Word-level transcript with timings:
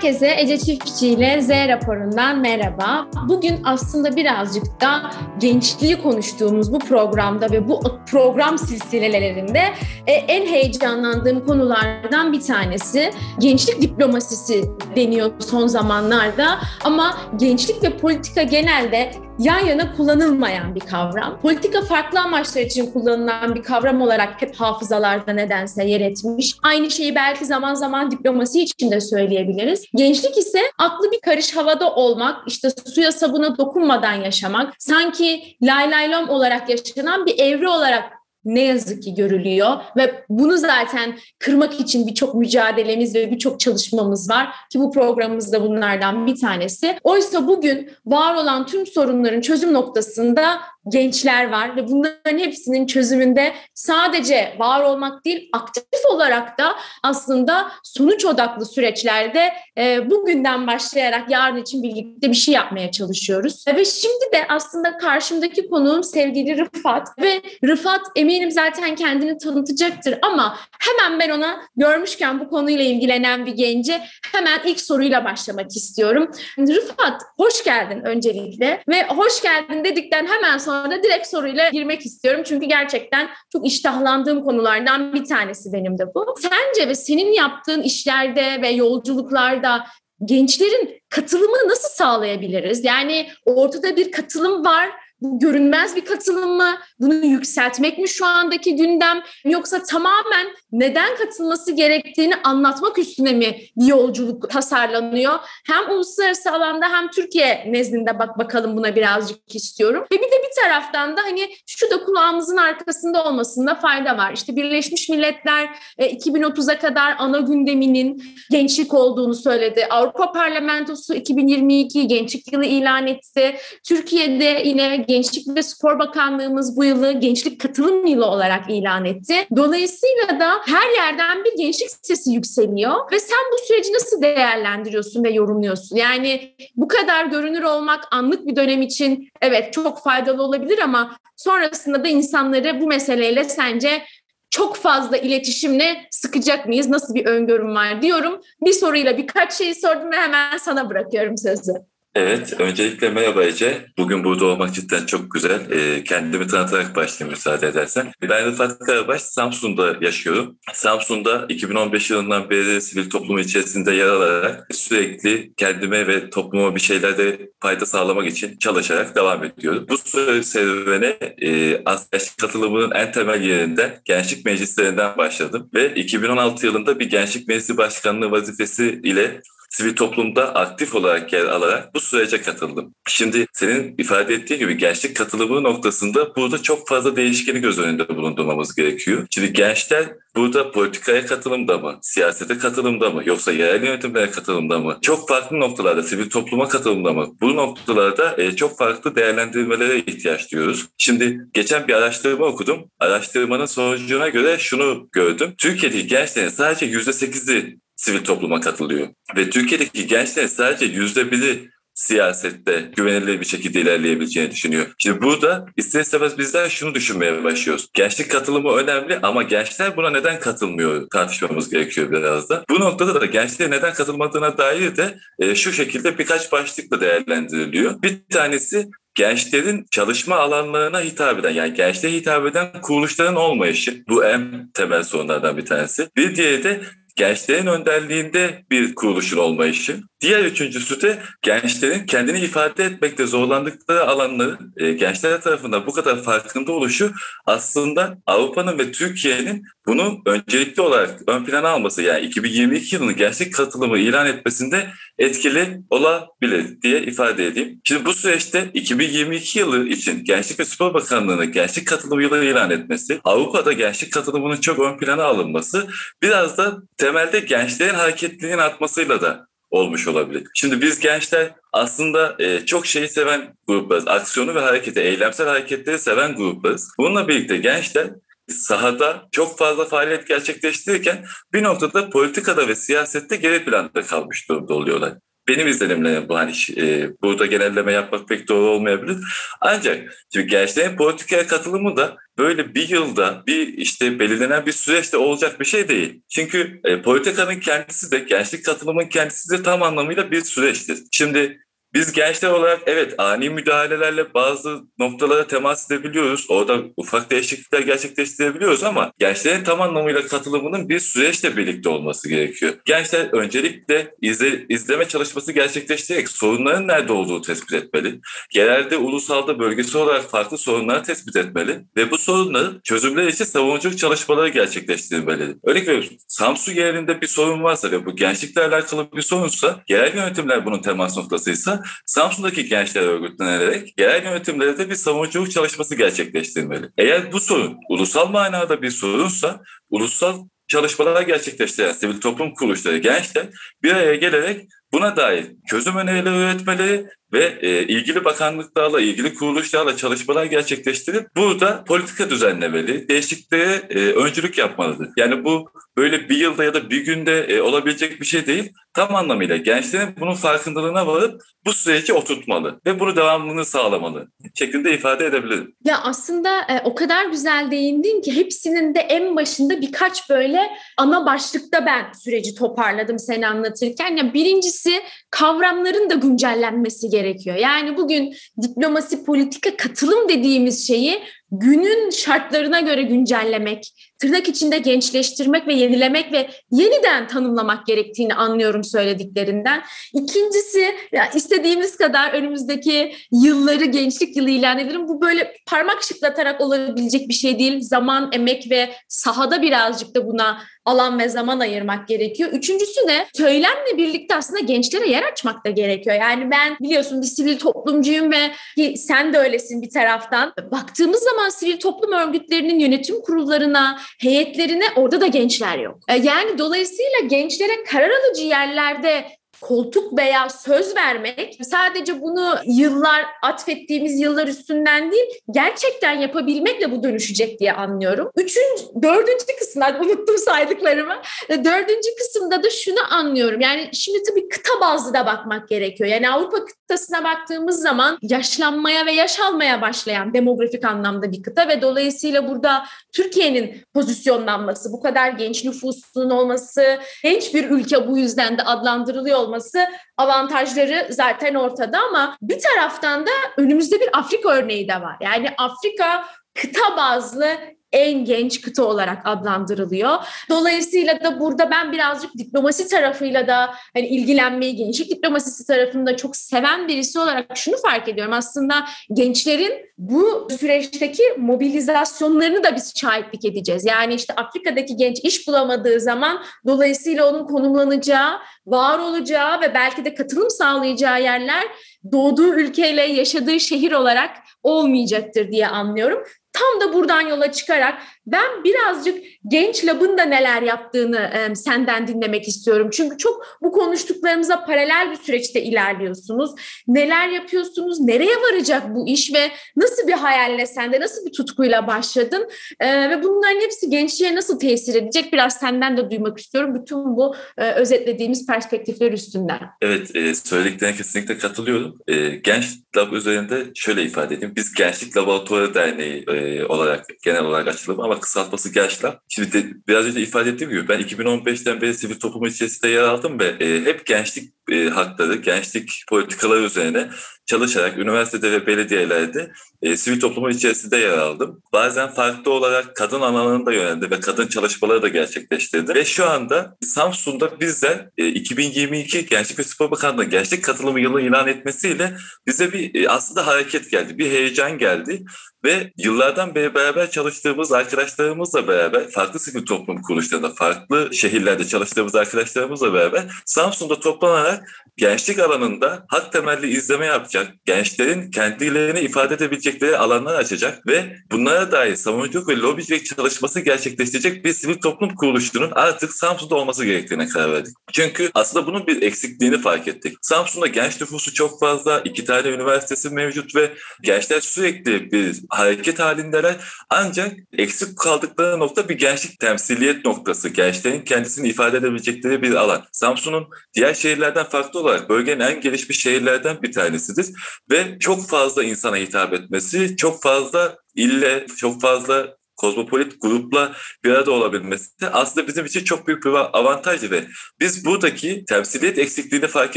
Herkese 0.00 0.34
Ece 0.38 0.58
Çiftçi 0.58 1.08
ile 1.08 1.40
Z 1.40 1.50
raporundan 1.50 2.38
merhaba. 2.38 3.06
Bugün 3.28 3.60
aslında 3.64 4.16
birazcık 4.16 4.80
da 4.80 5.10
gençliği 5.40 6.02
konuştuğumuz 6.02 6.72
bu 6.72 6.78
programda 6.78 7.50
ve 7.50 7.68
bu 7.68 7.80
program 8.10 8.58
silsilelerinde 8.58 9.62
e, 10.06 10.12
en 10.12 10.46
heyecanlandığım 10.46 11.46
konulardan 11.46 12.32
bir 12.32 12.40
tanesi 12.40 13.10
gençlik 13.38 13.82
diplomasisi 13.82 14.64
deniyor 14.96 15.30
son 15.38 15.66
zamanlarda 15.66 16.58
ama 16.84 17.16
gençlik 17.36 17.82
ve 17.82 17.96
politika 17.96 18.42
genelde 18.42 19.12
yan 19.40 19.66
yana 19.66 19.96
kullanılmayan 19.96 20.74
bir 20.74 20.80
kavram. 20.80 21.40
Politika 21.40 21.82
farklı 21.82 22.20
amaçlar 22.20 22.62
için 22.62 22.86
kullanılan 22.86 23.54
bir 23.54 23.62
kavram 23.62 24.02
olarak 24.02 24.42
hep 24.42 24.54
hafızalarda 24.56 25.32
nedense 25.32 25.84
yer 25.84 26.00
etmiş. 26.00 26.56
Aynı 26.62 26.90
şeyi 26.90 27.14
belki 27.14 27.44
zaman 27.44 27.74
zaman 27.74 28.10
diplomasi 28.10 28.62
için 28.62 28.90
de 28.90 29.00
söyleyebiliriz. 29.00 29.84
Gençlik 29.94 30.38
ise 30.38 30.60
aklı 30.78 31.12
bir 31.12 31.20
karış 31.20 31.56
havada 31.56 31.94
olmak, 31.94 32.48
işte 32.48 32.68
suya 32.94 33.12
sabuna 33.12 33.58
dokunmadan 33.58 34.14
yaşamak, 34.14 34.74
sanki 34.78 35.56
lay 35.62 35.90
lay 35.90 36.12
lom 36.12 36.28
olarak 36.28 36.68
yaşanan 36.68 37.26
bir 37.26 37.38
evre 37.38 37.68
olarak 37.68 38.19
ne 38.44 38.62
yazık 38.62 39.02
ki 39.02 39.14
görülüyor 39.14 39.76
ve 39.96 40.24
bunu 40.28 40.56
zaten 40.56 41.18
kırmak 41.38 41.80
için 41.80 42.06
birçok 42.06 42.34
mücadelemiz 42.34 43.14
ve 43.14 43.30
birçok 43.30 43.60
çalışmamız 43.60 44.30
var 44.30 44.48
ki 44.72 44.80
bu 44.80 44.92
programımız 44.92 45.52
da 45.52 45.62
bunlardan 45.62 46.26
bir 46.26 46.40
tanesi. 46.40 46.96
Oysa 47.04 47.48
bugün 47.48 47.90
var 48.06 48.34
olan 48.34 48.66
tüm 48.66 48.86
sorunların 48.86 49.40
çözüm 49.40 49.72
noktasında 49.72 50.60
gençler 50.88 51.50
var 51.50 51.76
ve 51.76 51.88
bunların 51.88 52.38
hepsinin 52.38 52.86
çözümünde 52.86 53.52
sadece 53.74 54.54
var 54.58 54.82
olmak 54.82 55.24
değil 55.24 55.48
aktif 55.52 56.00
olarak 56.10 56.58
da 56.58 56.76
aslında 57.02 57.72
sonuç 57.82 58.24
odaklı 58.24 58.66
süreçlerde 58.66 59.52
e, 59.78 60.10
bugünden 60.10 60.66
başlayarak 60.66 61.30
yarın 61.30 61.56
için 61.56 61.82
birlikte 61.82 62.30
bir 62.30 62.34
şey 62.34 62.54
yapmaya 62.54 62.90
çalışıyoruz. 62.90 63.64
Ve 63.76 63.84
şimdi 63.84 64.32
de 64.32 64.46
aslında 64.48 64.96
karşımdaki 64.96 65.68
konuğum 65.68 66.04
sevgili 66.04 66.58
Rıfat 66.58 67.08
ve 67.22 67.42
Rıfat 67.64 68.00
eminim 68.16 68.50
zaten 68.50 68.94
kendini 68.94 69.38
tanıtacaktır 69.38 70.18
ama 70.22 70.58
hemen 70.80 71.20
ben 71.20 71.30
ona 71.30 71.60
görmüşken 71.76 72.40
bu 72.40 72.48
konuyla 72.48 72.84
ilgilenen 72.84 73.46
bir 73.46 73.52
gence 73.52 74.02
hemen 74.32 74.60
ilk 74.64 74.80
soruyla 74.80 75.24
başlamak 75.24 75.70
istiyorum. 75.76 76.30
Rıfat 76.58 77.22
hoş 77.36 77.64
geldin 77.64 78.02
öncelikle 78.04 78.82
ve 78.88 79.06
hoş 79.06 79.42
geldin 79.42 79.84
dedikten 79.84 80.26
hemen 80.26 80.58
sonra 80.58 80.69
sonra 80.70 81.02
direkt 81.02 81.26
soruyla 81.26 81.68
girmek 81.68 82.06
istiyorum. 82.06 82.42
Çünkü 82.46 82.66
gerçekten 82.66 83.28
çok 83.52 83.66
iştahlandığım 83.66 84.44
konulardan 84.44 85.14
bir 85.14 85.24
tanesi 85.24 85.72
benim 85.72 85.98
de 85.98 86.14
bu. 86.14 86.34
Sence 86.40 86.88
ve 86.88 86.94
senin 86.94 87.32
yaptığın 87.32 87.82
işlerde 87.82 88.62
ve 88.62 88.68
yolculuklarda 88.68 89.86
gençlerin 90.24 91.02
katılımını 91.08 91.68
nasıl 91.68 91.88
sağlayabiliriz? 91.88 92.84
Yani 92.84 93.28
ortada 93.46 93.96
bir 93.96 94.12
katılım 94.12 94.64
var 94.64 94.90
bu 95.20 95.38
görünmez 95.38 95.96
bir 95.96 96.04
katılım 96.04 96.50
mı? 96.50 96.78
Bunu 96.98 97.14
yükseltmek 97.14 97.98
mi 97.98 98.08
şu 98.08 98.26
andaki 98.26 98.76
gündem? 98.76 99.22
Yoksa 99.44 99.82
tamamen 99.82 100.46
neden 100.72 101.16
katılması 101.16 101.72
gerektiğini 101.72 102.34
anlatmak 102.44 102.98
üstüne 102.98 103.32
mi 103.32 103.40
bir 103.76 103.86
yolculuk 103.86 104.50
tasarlanıyor? 104.50 105.38
Hem 105.66 105.90
uluslararası 105.90 106.52
alanda 106.52 106.88
hem 106.88 107.10
Türkiye 107.10 107.64
nezdinde 107.72 108.18
bak 108.18 108.38
bakalım 108.38 108.76
buna 108.76 108.96
birazcık 108.96 109.54
istiyorum. 109.54 110.04
Ve 110.12 110.16
bir 110.16 110.22
de 110.22 110.36
bir 110.42 110.62
taraftan 110.62 111.16
da 111.16 111.20
hani 111.22 111.48
şu 111.66 111.90
da 111.90 112.04
kulağımızın 112.04 112.56
arkasında 112.56 113.24
olmasında 113.24 113.74
fayda 113.74 114.18
var. 114.18 114.32
İşte 114.32 114.56
Birleşmiş 114.56 115.08
Milletler 115.08 115.68
2030'a 115.98 116.74
e, 116.74 116.78
kadar 116.78 117.14
ana 117.18 117.38
gündeminin 117.38 118.22
gençlik 118.50 118.94
olduğunu 118.94 119.34
söyledi. 119.34 119.86
Avrupa 119.90 120.32
Parlamentosu 120.32 121.14
2022 121.14 122.06
gençlik 122.06 122.52
yılı 122.52 122.64
ilan 122.64 123.06
etti. 123.06 123.56
Türkiye'de 123.84 124.62
yine 124.64 124.96
Gençlik 125.08 125.56
ve 125.56 125.62
Spor 125.62 125.98
Bakanlığımız 125.98 126.76
bu 126.76 126.84
yılı 126.84 127.12
gençlik 127.12 127.60
katılım 127.60 128.06
yılı 128.06 128.26
olarak 128.26 128.70
ilan 128.70 129.04
etti. 129.04 129.34
Dolayısıyla 129.56 130.40
da 130.40 130.59
her 130.66 130.90
yerden 130.96 131.44
bir 131.44 131.56
gençlik 131.56 131.90
sesi 132.02 132.30
yükseliyor 132.30 133.12
ve 133.12 133.20
sen 133.20 133.38
bu 133.52 133.66
süreci 133.66 133.92
nasıl 133.92 134.22
değerlendiriyorsun 134.22 135.24
ve 135.24 135.30
yorumluyorsun? 135.30 135.96
Yani 135.96 136.54
bu 136.76 136.88
kadar 136.88 137.24
görünür 137.24 137.62
olmak 137.62 138.04
anlık 138.10 138.46
bir 138.46 138.56
dönem 138.56 138.82
için 138.82 139.28
evet 139.42 139.72
çok 139.72 140.02
faydalı 140.02 140.42
olabilir 140.42 140.78
ama 140.78 141.16
sonrasında 141.36 142.04
da 142.04 142.08
insanları 142.08 142.80
bu 142.80 142.86
meseleyle 142.86 143.44
sence 143.44 144.02
çok 144.50 144.76
fazla 144.76 145.16
iletişimle 145.16 146.06
sıkacak 146.10 146.66
mıyız? 146.66 146.88
Nasıl 146.88 147.14
bir 147.14 147.26
öngörüm 147.26 147.74
var 147.74 148.02
diyorum. 148.02 148.40
Bir 148.60 148.72
soruyla 148.72 149.18
birkaç 149.18 149.52
şeyi 149.52 149.74
sordum 149.74 150.12
ve 150.12 150.16
hemen 150.16 150.58
sana 150.58 150.90
bırakıyorum 150.90 151.38
sözü. 151.38 151.72
Evet, 152.14 152.60
öncelikle 152.60 153.10
merhaba 153.10 153.44
Ece. 153.44 153.86
Bugün 153.98 154.24
burada 154.24 154.44
olmak 154.44 154.74
cidden 154.74 155.06
çok 155.06 155.30
güzel. 155.30 155.70
Ee, 155.70 156.04
kendimi 156.04 156.46
tanıtarak 156.46 156.96
başlayayım 156.96 157.36
müsaade 157.36 157.66
edersen. 157.66 158.12
Ben 158.22 158.46
Rıfat 158.46 158.78
Karabaş, 158.78 159.22
Samsun'da 159.22 159.96
yaşıyorum. 160.00 160.58
Samsun'da 160.72 161.46
2015 161.48 162.10
yılından 162.10 162.50
beri 162.50 162.80
sivil 162.80 163.10
toplum 163.10 163.38
içerisinde 163.38 163.94
yer 163.94 164.06
alarak 164.06 164.66
sürekli 164.74 165.52
kendime 165.56 166.06
ve 166.06 166.30
topluma 166.30 166.74
bir 166.74 166.80
şeylerde 166.80 167.50
fayda 167.60 167.86
sağlamak 167.86 168.26
için 168.26 168.56
çalışarak 168.58 169.16
devam 169.16 169.44
ediyorum. 169.44 169.86
Bu 169.88 169.98
serüvene 170.42 171.16
e, 171.42 171.82
aslında 171.84 172.22
katılımının 172.40 172.90
en 172.90 173.12
temel 173.12 173.42
yerinden 173.42 174.00
gençlik 174.04 174.44
meclislerinden 174.44 175.16
başladım. 175.16 175.70
Ve 175.74 175.94
2016 175.94 176.66
yılında 176.66 176.98
bir 177.00 177.10
gençlik 177.10 177.48
meclisi 177.48 177.76
başkanlığı 177.76 178.30
vazifesi 178.30 179.00
ile 179.04 179.40
sivil 179.70 179.96
toplumda 179.96 180.54
aktif 180.54 180.94
olarak 180.94 181.32
yer 181.32 181.44
alarak 181.44 181.94
bu 181.94 182.00
sürece 182.00 182.42
katıldım. 182.42 182.94
Şimdi 183.08 183.46
senin 183.52 183.94
ifade 183.98 184.34
ettiğin 184.34 184.60
gibi 184.60 184.78
gençlik 184.78 185.16
katılımı 185.16 185.62
noktasında 185.62 186.36
burada 186.36 186.62
çok 186.62 186.88
fazla 186.88 187.16
değişkeni 187.16 187.60
göz 187.60 187.78
önünde 187.78 188.08
bulundurmamız 188.08 188.74
gerekiyor. 188.74 189.26
Şimdi 189.30 189.52
gençler 189.52 190.04
burada 190.36 190.70
politikaya 190.70 191.26
katılımda 191.26 191.78
mı, 191.78 191.98
siyasete 192.02 192.58
katılımda 192.58 193.10
mı, 193.10 193.22
yoksa 193.26 193.52
yerel 193.52 193.84
yönetimlere 193.84 194.30
katılımda 194.30 194.78
mı, 194.78 194.98
çok 195.02 195.28
farklı 195.28 195.60
noktalarda 195.60 196.02
sivil 196.02 196.30
topluma 196.30 196.68
katılımda 196.68 197.12
mı? 197.12 197.26
Bu 197.40 197.56
noktalarda 197.56 198.34
e, 198.38 198.56
çok 198.56 198.78
farklı 198.78 199.16
değerlendirmelere 199.16 199.98
ihtiyaç 199.98 200.52
duyuyoruz. 200.52 200.86
Şimdi 200.98 201.40
geçen 201.52 201.88
bir 201.88 201.94
araştırma 201.94 202.46
okudum. 202.46 202.90
Araştırmanın 203.00 203.66
sonucuna 203.66 204.28
göre 204.28 204.58
şunu 204.58 205.08
gördüm. 205.12 205.54
Türkiye'deki 205.58 206.06
gençlerin 206.06 206.48
sadece 206.48 206.86
%8'i 206.86 207.78
sivil 208.00 208.24
topluma 208.24 208.60
katılıyor. 208.60 209.08
Ve 209.36 209.50
Türkiye'deki 209.50 210.06
gençlerin 210.06 210.46
sadece 210.46 210.84
yüzde 210.84 211.30
biri 211.30 211.70
siyasette 211.94 212.90
güvenilir 212.96 213.40
bir 213.40 213.44
şekilde 213.44 213.80
ilerleyebileceğini 213.80 214.50
düşünüyor. 214.50 214.86
Şimdi 214.98 215.22
burada 215.22 215.66
ister 215.76 216.00
istemez 216.00 216.38
bizler 216.38 216.68
şunu 216.68 216.94
düşünmeye 216.94 217.44
başlıyoruz. 217.44 217.88
Gençlik 217.94 218.30
katılımı 218.30 218.72
önemli 218.72 219.18
ama 219.22 219.42
gençler 219.42 219.96
buna 219.96 220.10
neden 220.10 220.40
katılmıyor 220.40 221.08
tartışmamız 221.10 221.70
gerekiyor 221.70 222.10
biraz 222.12 222.48
da. 222.48 222.64
Bu 222.70 222.80
noktada 222.80 223.20
da 223.20 223.26
gençlerin 223.26 223.70
neden 223.70 223.94
katılmadığına 223.94 224.58
dair 224.58 224.96
de 224.96 225.18
e, 225.38 225.54
şu 225.54 225.72
şekilde 225.72 226.18
birkaç 226.18 226.52
başlıkla 226.52 227.00
değerlendiriliyor. 227.00 228.02
Bir 228.02 228.18
tanesi 228.32 228.88
gençlerin 229.14 229.86
çalışma 229.90 230.36
alanlarına 230.36 231.00
hitap 231.00 231.38
eden 231.38 231.50
yani 231.50 231.74
gençliğe 231.74 232.14
hitap 232.14 232.46
eden 232.46 232.80
kuruluşların 232.82 233.36
olmayışı. 233.36 234.04
Bu 234.08 234.24
en 234.24 234.70
temel 234.74 235.02
sorunlardan 235.02 235.56
bir 235.56 235.66
tanesi. 235.66 236.08
Bir 236.16 236.36
diğeri 236.36 236.64
de 236.64 236.80
gençlerin 237.20 237.66
önderliğinde 237.66 238.64
bir 238.70 238.94
kuruluşun 238.94 239.38
olmayışı. 239.38 240.00
Diğer 240.20 240.44
üçüncüsü 240.44 241.02
de 241.02 241.18
gençlerin 241.42 242.06
kendini 242.06 242.40
ifade 242.40 242.84
etmekte 242.84 243.26
zorlandıkları 243.26 244.04
alanları 244.04 244.58
e, 244.76 244.92
gençler 244.92 245.40
tarafından 245.40 245.86
bu 245.86 245.92
kadar 245.92 246.22
farkında 246.22 246.72
oluşu 246.72 247.12
aslında 247.46 248.18
Avrupa'nın 248.26 248.78
ve 248.78 248.92
Türkiye'nin 248.92 249.64
bunu 249.86 250.22
öncelikli 250.26 250.80
olarak 250.80 251.20
ön 251.26 251.44
plana 251.44 251.68
alması 251.68 252.02
yani 252.02 252.26
2022 252.26 252.94
yılının 252.94 253.16
gençlik 253.16 253.54
katılımı 253.54 253.98
ilan 253.98 254.26
etmesinde 254.26 254.90
etkili 255.18 255.80
olabilir 255.90 256.82
diye 256.82 257.02
ifade 257.02 257.46
edeyim. 257.46 257.80
Şimdi 257.84 258.04
bu 258.04 258.12
süreçte 258.12 258.70
2022 258.74 259.58
yılı 259.58 259.88
için 259.88 260.24
Gençlik 260.24 260.60
ve 260.60 260.64
Spor 260.64 260.94
Bakanlığı'nın 260.94 261.52
gençlik 261.52 261.88
katılımı 261.88 262.22
yılı 262.22 262.44
ilan 262.44 262.70
etmesi, 262.70 263.20
Avrupa'da 263.24 263.72
gençlik 263.72 264.12
katılımının 264.12 264.56
çok 264.56 264.78
ön 264.78 264.98
plana 264.98 265.24
alınması 265.24 265.86
biraz 266.22 266.58
da 266.58 266.78
temelde 266.96 267.40
gençlerin 267.40 267.94
hareketliliğinin 267.94 268.58
artmasıyla 268.58 269.20
da 269.20 269.49
olmuş 269.70 270.08
olabilir. 270.08 270.46
Şimdi 270.54 270.80
biz 270.82 271.00
gençler 271.00 271.52
aslında 271.72 272.36
e, 272.38 272.66
çok 272.66 272.86
şeyi 272.86 273.08
seven 273.08 273.56
gruplarız. 273.66 274.08
Aksiyonu 274.08 274.54
ve 274.54 274.60
hareketi, 274.60 275.00
eylemsel 275.00 275.46
hareketleri 275.46 275.98
seven 275.98 276.34
gruplarız. 276.34 276.92
Bununla 276.98 277.28
birlikte 277.28 277.56
gençler 277.56 278.10
sahada 278.48 279.28
çok 279.32 279.58
fazla 279.58 279.84
faaliyet 279.84 280.28
gerçekleştirirken 280.28 281.24
bir 281.52 281.62
noktada 281.62 282.10
politikada 282.10 282.68
ve 282.68 282.74
siyasette 282.74 283.36
geri 283.36 283.64
planda 283.64 284.02
kalmış 284.02 284.48
durumda 284.48 284.74
oluyorlar. 284.74 285.14
Benim 285.50 285.68
izlenimlerim 285.68 286.28
bu 286.28 286.36
hani 286.36 286.52
e, 286.76 287.10
burada 287.22 287.46
genelleme 287.46 287.92
yapmak 287.92 288.28
pek 288.28 288.48
doğru 288.48 288.70
olmayabilir. 288.70 289.16
Ancak 289.60 290.26
şimdi 290.32 290.46
gençlerin 290.46 290.96
politikaya 290.96 291.46
katılımı 291.46 291.96
da 291.96 292.16
böyle 292.38 292.74
bir 292.74 292.88
yılda 292.88 293.42
bir 293.46 293.68
işte 293.68 294.18
belirlenen 294.18 294.66
bir 294.66 294.72
süreçte 294.72 295.16
olacak 295.16 295.60
bir 295.60 295.64
şey 295.64 295.88
değil. 295.88 296.22
Çünkü 296.28 296.80
e, 296.84 297.02
politikanın 297.02 297.60
kendisi 297.60 298.10
de 298.10 298.18
gençlik 298.18 298.64
katılımın 298.64 299.06
kendisi 299.06 299.58
de 299.58 299.62
tam 299.62 299.82
anlamıyla 299.82 300.30
bir 300.30 300.40
süreçtir. 300.40 300.98
Şimdi 301.12 301.60
biz 301.94 302.12
gençler 302.12 302.50
olarak 302.50 302.80
evet 302.86 303.14
ani 303.18 303.50
müdahalelerle 303.50 304.34
bazı 304.34 304.80
noktalara 304.98 305.46
temas 305.46 305.90
edebiliyoruz. 305.90 306.46
Orada 306.48 306.82
ufak 306.96 307.30
değişiklikler 307.30 307.80
gerçekleştirebiliyoruz 307.80 308.84
ama 308.84 309.12
gençlerin 309.18 309.64
tam 309.64 309.80
anlamıyla 309.80 310.26
katılımının 310.26 310.88
bir 310.88 311.00
süreçle 311.00 311.56
birlikte 311.56 311.88
olması 311.88 312.28
gerekiyor. 312.28 312.72
Gençler 312.84 313.28
öncelikle 313.32 314.10
izle, 314.20 314.66
izleme 314.68 315.08
çalışması 315.08 315.52
gerçekleştirerek 315.52 316.28
sorunların 316.28 316.88
nerede 316.88 317.12
olduğu 317.12 317.42
tespit 317.42 317.72
etmeli. 317.72 318.20
Genelde 318.50 318.96
ulusalda 318.96 319.58
bölgesel 319.58 320.02
olarak 320.02 320.30
farklı 320.30 320.58
sorunları 320.58 321.02
tespit 321.02 321.36
etmeli 321.36 321.84
ve 321.96 322.10
bu 322.10 322.18
sorunları 322.18 322.80
çözümler 322.84 323.26
için 323.26 323.44
savunuculuk 323.44 323.98
çalışmaları 323.98 324.48
gerçekleştirmeli. 324.48 325.56
Örnek 325.64 325.88
veriyorum 325.88 326.10
Samsun 326.28 326.72
yerinde 326.72 327.20
bir 327.20 327.26
sorun 327.26 327.62
varsa 327.62 327.90
ve 327.90 328.06
bu 328.06 328.16
gençlikle 328.16 328.64
alakalı 328.64 329.12
bir 329.12 329.22
sorunsa 329.22 329.82
yerel 329.88 330.16
yönetimler 330.16 330.66
bunun 330.66 330.82
temas 330.82 331.16
noktasıysa 331.16 331.79
Samsun'daki 332.06 332.68
gençler 332.68 333.02
örgütlenerek 333.02 333.98
yerel 333.98 334.24
yönetimlerde 334.24 334.90
bir 334.90 334.94
savunuculuk 334.94 335.50
çalışması 335.50 335.94
gerçekleştirmeli. 335.94 336.88
Eğer 336.98 337.32
bu 337.32 337.40
sorun 337.40 337.78
ulusal 337.88 338.30
manada 338.30 338.82
bir 338.82 338.90
sorunsa 338.90 339.60
ulusal 339.90 340.46
çalışmalar 340.68 341.22
gerçekleştiren 341.22 341.92
sivil 341.92 342.20
toplum 342.20 342.54
kuruluşları 342.54 342.98
gençler 342.98 343.46
bir 343.82 343.92
araya 343.92 344.14
gelerek 344.14 344.68
buna 344.92 345.16
dair 345.16 345.46
çözüm 345.66 345.96
önerileri 345.96 346.36
üretmeli 346.36 347.06
ve 347.32 347.58
e, 347.60 347.82
ilgili 347.82 348.24
bakanlıklarla, 348.24 349.00
ilgili 349.00 349.34
kuruluşlarla 349.34 349.96
çalışmalar 349.96 350.44
gerçekleştirip 350.44 351.36
burada 351.36 351.84
politika 351.84 352.30
düzenlemeli, 352.30 353.08
değişikliğe 353.08 353.82
e, 353.90 353.98
öncülük 354.12 354.58
yapmalıdır. 354.58 355.08
Yani 355.16 355.44
bu 355.44 355.70
böyle 355.96 356.28
bir 356.28 356.36
yılda 356.36 356.64
ya 356.64 356.74
da 356.74 356.90
bir 356.90 357.04
günde 357.04 357.40
e, 357.40 357.60
olabilecek 357.60 358.20
bir 358.20 358.26
şey 358.26 358.46
değil. 358.46 358.72
Tam 358.94 359.14
anlamıyla 359.14 359.56
gençlerin 359.56 360.14
bunun 360.20 360.34
farkındalığına 360.34 361.06
varıp 361.06 361.42
bu 361.66 361.72
süreci 361.72 362.12
oturtmalı 362.12 362.80
ve 362.86 363.00
bunu 363.00 363.16
devamlılığını 363.16 363.64
sağlamalı 363.64 364.28
şeklinde 364.54 364.94
ifade 364.94 365.26
edebilirim. 365.26 365.74
Ya 365.84 366.00
aslında 366.02 366.60
e, 366.60 366.80
o 366.84 366.94
kadar 366.94 367.26
güzel 367.26 367.70
değindin 367.70 368.20
ki 368.22 368.36
hepsinin 368.36 368.94
de 368.94 369.00
en 369.00 369.36
başında 369.36 369.80
birkaç 369.80 370.30
böyle 370.30 370.70
ana 370.96 371.26
başlıkta 371.26 371.86
ben 371.86 372.12
süreci 372.12 372.54
toparladım 372.54 373.18
seni 373.18 373.46
anlatırken. 373.46 374.16
Ya 374.16 374.34
birincisi 374.34 375.02
kavramların 375.30 376.10
da 376.10 376.14
güncellenmesi 376.14 377.08
gerekiyor. 377.08 377.19
Yani 377.58 377.96
bugün 377.96 378.34
diplomasi, 378.62 379.24
politika, 379.24 379.76
katılım 379.76 380.28
dediğimiz 380.28 380.86
şeyi 380.86 381.18
günün 381.52 382.10
şartlarına 382.10 382.80
göre 382.80 383.02
güncellemek, 383.02 384.09
tırnak 384.20 384.48
içinde 384.48 384.78
gençleştirmek 384.78 385.66
ve 385.66 385.74
yenilemek 385.74 386.32
ve 386.32 386.50
yeniden 386.70 387.28
tanımlamak 387.28 387.86
gerektiğini 387.86 388.34
anlıyorum 388.34 388.84
söylediklerinden. 388.84 389.82
İkincisi 390.12 390.94
ya 391.12 391.30
istediğimiz 391.30 391.96
kadar 391.96 392.32
önümüzdeki 392.32 393.14
yılları 393.32 393.84
gençlik 393.84 394.36
yılı 394.36 394.50
ilan 394.50 394.78
edelim. 394.78 395.08
Bu 395.08 395.20
böyle 395.20 395.52
parmak 395.66 396.02
şıklatarak 396.02 396.60
olabilecek 396.60 397.28
bir 397.28 397.34
şey 397.34 397.58
değil. 397.58 397.80
Zaman, 397.80 398.30
emek 398.32 398.70
ve 398.70 398.90
sahada 399.08 399.62
birazcık 399.62 400.14
da 400.14 400.26
buna 400.26 400.60
alan 400.84 401.18
ve 401.18 401.28
zaman 401.28 401.60
ayırmak 401.60 402.08
gerekiyor. 402.08 402.50
Üçüncüsü 402.52 403.08
de 403.08 403.26
söylemle 403.34 403.96
birlikte 403.96 404.34
aslında 404.34 404.60
gençlere 404.60 405.08
yer 405.08 405.22
açmak 405.22 405.66
da 405.66 405.70
gerekiyor. 405.70 406.16
Yani 406.16 406.50
ben 406.50 406.76
biliyorsun 406.80 407.22
bir 407.22 407.26
sivil 407.26 407.58
toplumcuyum 407.58 408.32
ve 408.32 408.50
sen 408.96 409.32
de 409.32 409.38
öylesin 409.38 409.82
bir 409.82 409.90
taraftan. 409.90 410.52
Baktığımız 410.72 411.22
zaman 411.22 411.48
sivil 411.48 411.80
toplum 411.80 412.12
örgütlerinin 412.12 412.78
yönetim 412.78 413.20
kurullarına, 413.20 414.00
heyetlerine 414.18 414.84
orada 414.96 415.20
da 415.20 415.26
gençler 415.26 415.78
yok. 415.78 415.98
Yani 416.22 416.58
dolayısıyla 416.58 417.20
gençlere 417.26 417.84
karar 417.84 418.10
alıcı 418.10 418.42
yerlerde 418.42 419.39
koltuk 419.62 420.18
veya 420.18 420.48
söz 420.48 420.96
vermek 420.96 421.58
sadece 421.62 422.22
bunu 422.22 422.54
yıllar 422.66 423.26
atfettiğimiz 423.42 424.20
yıllar 424.20 424.46
üstünden 424.46 425.12
değil 425.12 425.26
gerçekten 425.50 426.12
yapabilmekle 426.12 426.92
bu 426.92 427.02
dönüşecek 427.02 427.60
diye 427.60 427.72
anlıyorum. 427.72 428.30
Üçüncü, 428.36 428.84
dördüncü 429.02 429.44
kısımda 429.58 429.96
unuttum 430.00 430.38
saydıklarımı. 430.38 431.14
Dördüncü 431.50 432.08
kısımda 432.18 432.62
da 432.62 432.70
şunu 432.70 433.14
anlıyorum. 433.14 433.60
Yani 433.60 433.88
şimdi 433.92 434.22
tabii 434.22 434.48
kıta 434.48 434.80
bazlı 434.80 435.14
da 435.14 435.26
bakmak 435.26 435.68
gerekiyor. 435.68 436.10
Yani 436.10 436.30
Avrupa 436.30 436.64
kıtasına 436.64 437.24
baktığımız 437.24 437.82
zaman 437.82 438.18
yaşlanmaya 438.22 439.06
ve 439.06 439.12
yaş 439.12 439.40
almaya 439.40 439.82
başlayan 439.82 440.34
demografik 440.34 440.84
anlamda 440.84 441.32
bir 441.32 441.42
kıta 441.42 441.68
ve 441.68 441.82
dolayısıyla 441.82 442.48
burada 442.48 442.84
Türkiye'nin 443.12 443.82
pozisyonlanması, 443.94 444.92
bu 444.92 445.00
kadar 445.00 445.30
genç 445.30 445.64
nüfusunun 445.64 446.30
olması, 446.30 446.98
genç 447.22 447.54
bir 447.54 447.70
ülke 447.70 448.08
bu 448.08 448.18
yüzden 448.18 448.58
de 448.58 448.62
adlandırılıyor 448.62 449.38
olması 449.50 449.86
avantajları 450.16 451.06
zaten 451.10 451.54
ortada 451.54 451.98
ama 452.08 452.36
bir 452.42 452.60
taraftan 452.60 453.26
da 453.26 453.30
önümüzde 453.56 454.00
bir 454.00 454.18
Afrika 454.18 454.48
örneği 454.50 454.88
de 454.88 454.94
var. 454.94 455.16
Yani 455.20 455.48
Afrika 455.58 456.24
kıta 456.54 456.96
bazlı 456.96 457.56
en 457.92 458.24
genç 458.24 458.60
kıta 458.60 458.84
olarak 458.84 459.22
adlandırılıyor. 459.24 460.16
Dolayısıyla 460.50 461.24
da 461.24 461.40
burada 461.40 461.70
ben 461.70 461.92
birazcık 461.92 462.38
diplomasi 462.38 462.88
tarafıyla 462.88 463.46
da 463.46 463.74
hani 463.94 464.06
ilgilenmeyi, 464.06 464.76
gençlik 464.76 465.10
diplomasisi 465.10 465.66
tarafında 465.66 466.16
çok 466.16 466.36
seven 466.36 466.88
birisi 466.88 467.18
olarak 467.18 467.56
şunu 467.56 467.76
fark 467.76 468.08
ediyorum. 468.08 468.32
Aslında 468.32 468.86
gençlerin 469.12 469.72
bu 469.98 470.48
süreçteki 470.58 471.22
mobilizasyonlarını 471.36 472.64
da 472.64 472.76
biz 472.76 472.92
şahitlik 472.96 473.44
edeceğiz. 473.44 473.84
Yani 473.84 474.14
işte 474.14 474.34
Afrika'daki 474.34 474.96
genç 474.96 475.18
iş 475.24 475.48
bulamadığı 475.48 476.00
zaman 476.00 476.42
dolayısıyla 476.66 477.30
onun 477.30 477.46
konumlanacağı, 477.46 478.38
var 478.66 478.98
olacağı 478.98 479.60
ve 479.60 479.74
belki 479.74 480.04
de 480.04 480.14
katılım 480.14 480.50
sağlayacağı 480.50 481.22
yerler 481.22 481.64
doğduğu 482.12 482.54
ülkeyle 482.54 483.02
yaşadığı 483.02 483.60
şehir 483.60 483.92
olarak 483.92 484.30
olmayacaktır 484.62 485.52
diye 485.52 485.68
anlıyorum. 485.68 486.24
Tam 486.52 486.80
da 486.80 486.94
buradan 486.94 487.20
yola 487.20 487.52
çıkarak 487.52 488.02
ben 488.26 488.64
birazcık 488.64 489.24
genç 489.48 489.84
labın 489.84 490.18
da 490.18 490.22
neler 490.22 490.62
yaptığını 490.62 491.18
e, 491.18 491.54
senden 491.54 492.06
dinlemek 492.06 492.48
istiyorum. 492.48 492.88
Çünkü 492.92 493.18
çok 493.18 493.58
bu 493.62 493.72
konuştuklarımıza 493.72 494.64
paralel 494.64 495.10
bir 495.10 495.16
süreçte 495.16 495.62
ilerliyorsunuz. 495.62 496.50
Neler 496.88 497.28
yapıyorsunuz? 497.28 498.00
Nereye 498.00 498.36
varacak 498.36 498.94
bu 498.94 499.08
iş 499.08 499.34
ve 499.34 499.50
nasıl 499.76 500.08
bir 500.08 500.12
hayalle 500.12 500.66
sende, 500.66 501.00
nasıl 501.00 501.26
bir 501.26 501.32
tutkuyla 501.32 501.86
başladın? 501.86 502.48
E, 502.80 503.10
ve 503.10 503.22
bunların 503.22 503.60
hepsi 503.60 503.90
gençliğe 503.90 504.34
nasıl 504.34 504.58
tesir 504.58 504.94
edecek? 504.94 505.32
Biraz 505.32 505.56
senden 505.56 505.96
de 505.96 506.10
duymak 506.10 506.38
istiyorum 506.38 506.74
bütün 506.74 507.16
bu 507.16 507.34
e, 507.58 507.72
özetlediğimiz 507.72 508.46
perspektifler 508.46 509.12
üstünden. 509.12 509.60
Evet, 509.82 510.16
e, 510.16 510.34
söylediklerine 510.34 510.96
kesinlikle 510.96 511.38
katılıyorum. 511.38 511.98
E, 512.08 512.28
Genç 512.28 512.64
Lab 512.96 513.12
üzerinde 513.12 513.64
şöyle 513.74 514.02
ifade 514.02 514.34
edeyim. 514.34 514.52
Biz 514.56 514.74
Gençlik 514.74 515.16
Laboratuvarı 515.16 515.74
Derneği 515.74 516.24
e, 516.28 516.39
olarak 516.68 517.06
genel 517.22 517.44
olarak 517.44 517.68
açılımı 517.68 518.02
ama 518.02 518.20
kısaltması 518.20 518.72
Gençler. 518.72 519.18
Şimdi 519.28 519.52
de, 519.52 519.66
biraz 519.88 520.06
önce 520.06 520.20
ifade 520.20 520.50
ettiğim 520.50 520.70
gibi 520.70 520.88
ben 520.88 521.00
2015'ten 521.00 521.80
beri 521.80 521.94
sivil 521.94 522.20
toplum 522.20 522.44
içerisinde 522.44 522.92
yer 522.92 523.02
aldım 523.02 523.38
ve 523.38 523.46
e, 523.60 523.84
hep 523.84 524.06
gençlik 524.06 524.54
e, 524.70 524.88
hakları, 524.88 525.34
gençlik 525.34 526.04
politikaları 526.08 526.62
üzerine 526.62 527.10
çalışarak 527.50 527.98
üniversitede 527.98 528.52
ve 528.52 528.66
belediyelerde 528.66 529.52
e, 529.82 529.96
sivil 529.96 530.20
toplumun 530.20 530.50
içerisinde 530.50 530.96
yer 530.96 531.18
aldım. 531.18 531.62
Bazen 531.72 532.14
farklı 532.14 532.52
olarak 532.52 532.96
kadın 532.96 533.20
alanında 533.20 533.72
yöneldi 533.72 534.10
ve 534.10 534.20
kadın 534.20 534.46
çalışmaları 534.46 535.02
da 535.02 535.08
gerçekleştirdi. 535.08 535.94
Ve 535.94 536.04
şu 536.04 536.30
anda 536.30 536.76
Samsun'da 536.82 537.60
bizler 537.60 538.08
e, 538.18 538.28
2022 538.28 539.26
Gençlik 539.26 539.58
ve 539.58 539.62
Spor 539.62 539.90
Bakanlığı 539.90 540.24
Gençlik 540.24 540.64
Katılımı 540.64 541.00
Yılı 541.00 541.20
ilan 541.20 541.48
etmesiyle 541.48 542.16
bize 542.46 542.72
bir 542.72 543.04
e, 543.04 543.08
aslında 543.08 543.46
hareket 543.46 543.90
geldi, 543.90 544.18
bir 544.18 544.30
heyecan 544.30 544.78
geldi. 544.78 545.24
Ve 545.64 545.92
yıllardan 545.96 546.54
beri 546.54 546.74
beraber 546.74 547.10
çalıştığımız 547.10 547.72
arkadaşlarımızla 547.72 548.68
beraber 548.68 549.10
farklı 549.10 549.40
sivil 549.40 549.66
toplum 549.66 550.02
kuruluşlarında, 550.02 550.50
farklı 550.50 551.14
şehirlerde 551.14 551.66
çalıştığımız 551.66 552.14
arkadaşlarımızla 552.14 552.94
beraber 552.94 553.24
Samsun'da 553.44 554.00
toplanarak 554.00 554.84
gençlik 554.96 555.38
alanında 555.38 556.04
hak 556.08 556.32
temelli 556.32 556.68
izleme 556.68 557.06
yapacak, 557.40 557.66
gençlerin 557.66 558.30
kendilerini 558.30 559.00
ifade 559.00 559.34
edebilecekleri 559.34 559.98
alanlar 559.98 560.34
açacak 560.34 560.86
ve 560.86 561.16
bunlara 561.32 561.72
dair 561.72 561.96
savunuculuk 561.96 562.48
ve 562.48 562.56
lobicilik 562.56 563.06
çalışması 563.06 563.60
gerçekleştirecek 563.60 564.44
bir 564.44 564.52
sivil 564.52 564.74
toplum 564.74 565.14
kuruluşunun 565.14 565.70
artık 565.72 566.14
Samsun'da 566.14 566.54
olması 566.54 566.84
gerektiğine 566.84 567.28
karar 567.28 567.52
verdik. 567.52 567.74
Çünkü 567.92 568.30
aslında 568.34 568.66
bunun 568.66 568.86
bir 568.86 569.02
eksikliğini 569.02 569.58
fark 569.58 569.88
ettik. 569.88 570.16
Samsun'da 570.22 570.66
genç 570.66 571.00
nüfusu 571.00 571.34
çok 571.34 571.60
fazla, 571.60 572.00
iki 572.00 572.24
tane 572.24 572.48
üniversitesi 572.48 573.10
mevcut 573.10 573.56
ve 573.56 573.70
gençler 574.02 574.40
sürekli 574.40 575.12
bir 575.12 575.36
hareket 575.50 575.98
halindeler. 575.98 576.56
Ancak 576.90 577.32
eksik 577.58 577.98
kaldıkları 577.98 578.58
nokta 578.58 578.88
bir 578.88 578.98
gençlik 578.98 579.40
temsiliyet 579.40 580.04
noktası. 580.04 580.48
Gençlerin 580.48 581.04
kendisini 581.04 581.48
ifade 581.48 581.76
edebilecekleri 581.76 582.42
bir 582.42 582.54
alan. 582.54 582.82
Samsun'un 582.92 583.48
diğer 583.74 583.94
şehirlerden 583.94 584.44
farklı 584.44 584.80
olarak 584.80 585.08
bölgenin 585.08 585.40
en 585.40 585.60
gelişmiş 585.60 586.02
şehirlerden 586.02 586.62
bir 586.62 586.72
tanesidir. 586.72 587.26
Ve 587.70 587.98
çok 587.98 588.28
fazla 588.28 588.64
insana 588.64 588.96
hitap 588.96 589.34
etmesi, 589.34 589.96
çok 589.96 590.22
fazla 590.22 590.76
ille, 590.94 591.46
çok 591.56 591.80
fazla 591.80 592.39
kozmopolit 592.60 593.20
grupla 593.20 593.72
bir 594.04 594.10
arada 594.10 594.30
olabilmesi 594.30 594.90
aslında 595.12 595.46
bizim 595.46 595.66
için 595.66 595.84
çok 595.84 596.06
büyük 596.06 596.24
bir 596.24 596.30
avantaj 596.30 597.10
ve 597.10 597.24
biz 597.60 597.84
buradaki 597.84 598.44
temsiliyet 598.48 598.98
eksikliğini 598.98 599.46
fark 599.46 599.76